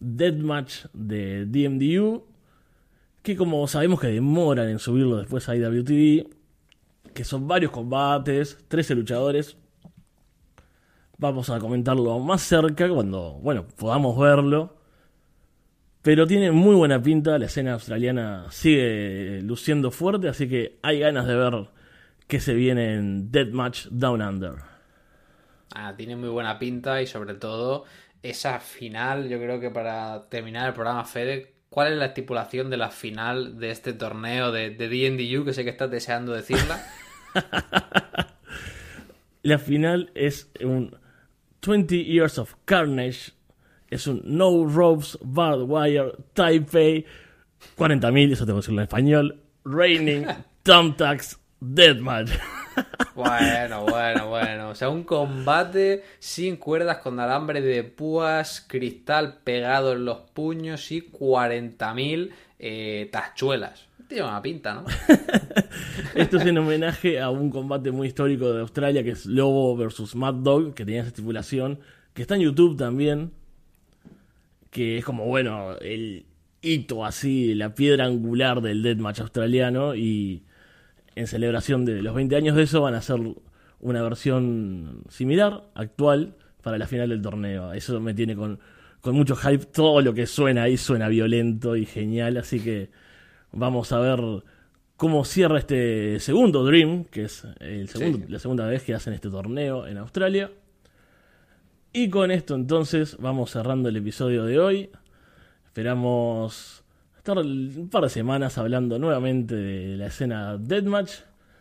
[0.00, 2.24] Deathmatch de DMDU,
[3.22, 6.28] que como sabemos que demoran en subirlo después a IWTV,
[7.16, 9.56] que son varios combates, 13 luchadores.
[11.18, 14.76] Vamos a comentarlo más cerca cuando, bueno, podamos verlo.
[16.02, 21.26] Pero tiene muy buena pinta, la escena australiana sigue luciendo fuerte, así que hay ganas
[21.26, 21.68] de ver
[22.28, 24.54] qué se viene en Deathmatch Down Under.
[25.74, 27.84] Ah, tiene muy buena pinta y sobre todo
[28.22, 32.76] esa final, yo creo que para terminar el programa, Fede, ¿cuál es la estipulación de
[32.76, 36.86] la final de este torneo de, de D&DU que sé que estás deseando decirla?
[39.42, 40.96] La final es un
[41.64, 43.32] 20 Years of Carnage,
[43.90, 47.04] es un No Ropes Barbed Wire Taipei
[47.76, 50.26] 40.000, eso tengo que decirlo en español, Raining
[50.62, 52.30] Thumbtacks Deathmatch.
[53.14, 54.68] Bueno, bueno, bueno.
[54.68, 60.92] O sea, un combate sin cuerdas con alambre de púas, cristal pegado en los puños
[60.92, 63.86] y 40.000 eh, tachuelas.
[64.08, 64.84] Tiene una pinta, ¿no?
[66.14, 70.14] Esto es en homenaje a un combate muy histórico de Australia que es Lobo versus
[70.14, 71.80] Mad Dog, que tenía esa estipulación,
[72.14, 73.32] que está en YouTube también,
[74.70, 76.26] que es como, bueno, el
[76.62, 80.44] hito así, la piedra angular del deathmatch australiano y
[81.16, 83.18] en celebración de los 20 años de eso van a hacer
[83.80, 87.72] una versión similar, actual, para la final del torneo.
[87.72, 88.58] Eso me tiene con,
[89.00, 89.66] con mucho hype.
[89.66, 92.90] Todo lo que suena ahí suena violento y genial, así que
[93.56, 94.20] vamos a ver
[94.96, 98.32] cómo cierra este segundo Dream, que es el segundo, Sí.
[98.32, 100.50] la segunda vez que hacen este torneo en Australia.
[101.92, 104.90] Y con esto entonces vamos cerrando el episodio de hoy.
[105.66, 106.84] Esperamos
[107.16, 111.10] estar un par de semanas hablando nuevamente de la escena Deathmatch.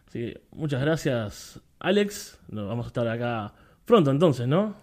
[0.08, 2.40] Así que muchas gracias Alex.
[2.50, 3.54] Nos vamos a estar acá
[3.86, 4.76] pronto entonces, ¿no?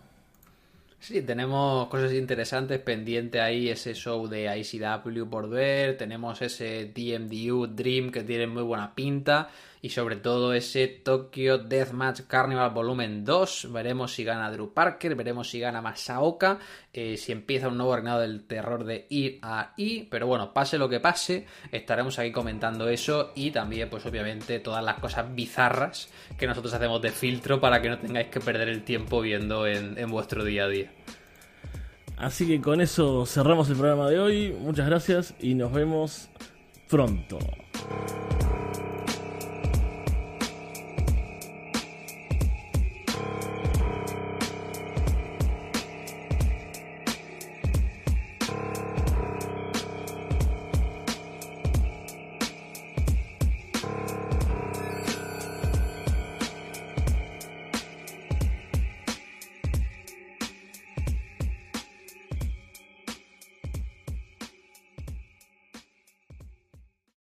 [1.02, 7.66] Sí, tenemos cosas interesantes pendiente ahí, ese show de ICW por ver, tenemos ese DMDU
[7.66, 9.50] Dream que tiene muy buena pinta
[9.82, 15.50] y sobre todo ese Tokyo Deathmatch Carnival Volumen 2, veremos si gana Drew Parker, veremos
[15.50, 16.60] si gana Masaoka,
[16.92, 20.78] eh, si empieza un nuevo reinado del terror de I a I, pero bueno, pase
[20.78, 26.08] lo que pase, estaremos aquí comentando eso y también pues obviamente todas las cosas bizarras
[26.38, 29.98] que nosotros hacemos de filtro para que no tengáis que perder el tiempo viendo en,
[29.98, 30.92] en vuestro día a día.
[32.16, 34.56] Así que con eso cerramos el programa de hoy.
[34.60, 36.28] Muchas gracias y nos vemos
[36.88, 37.40] pronto.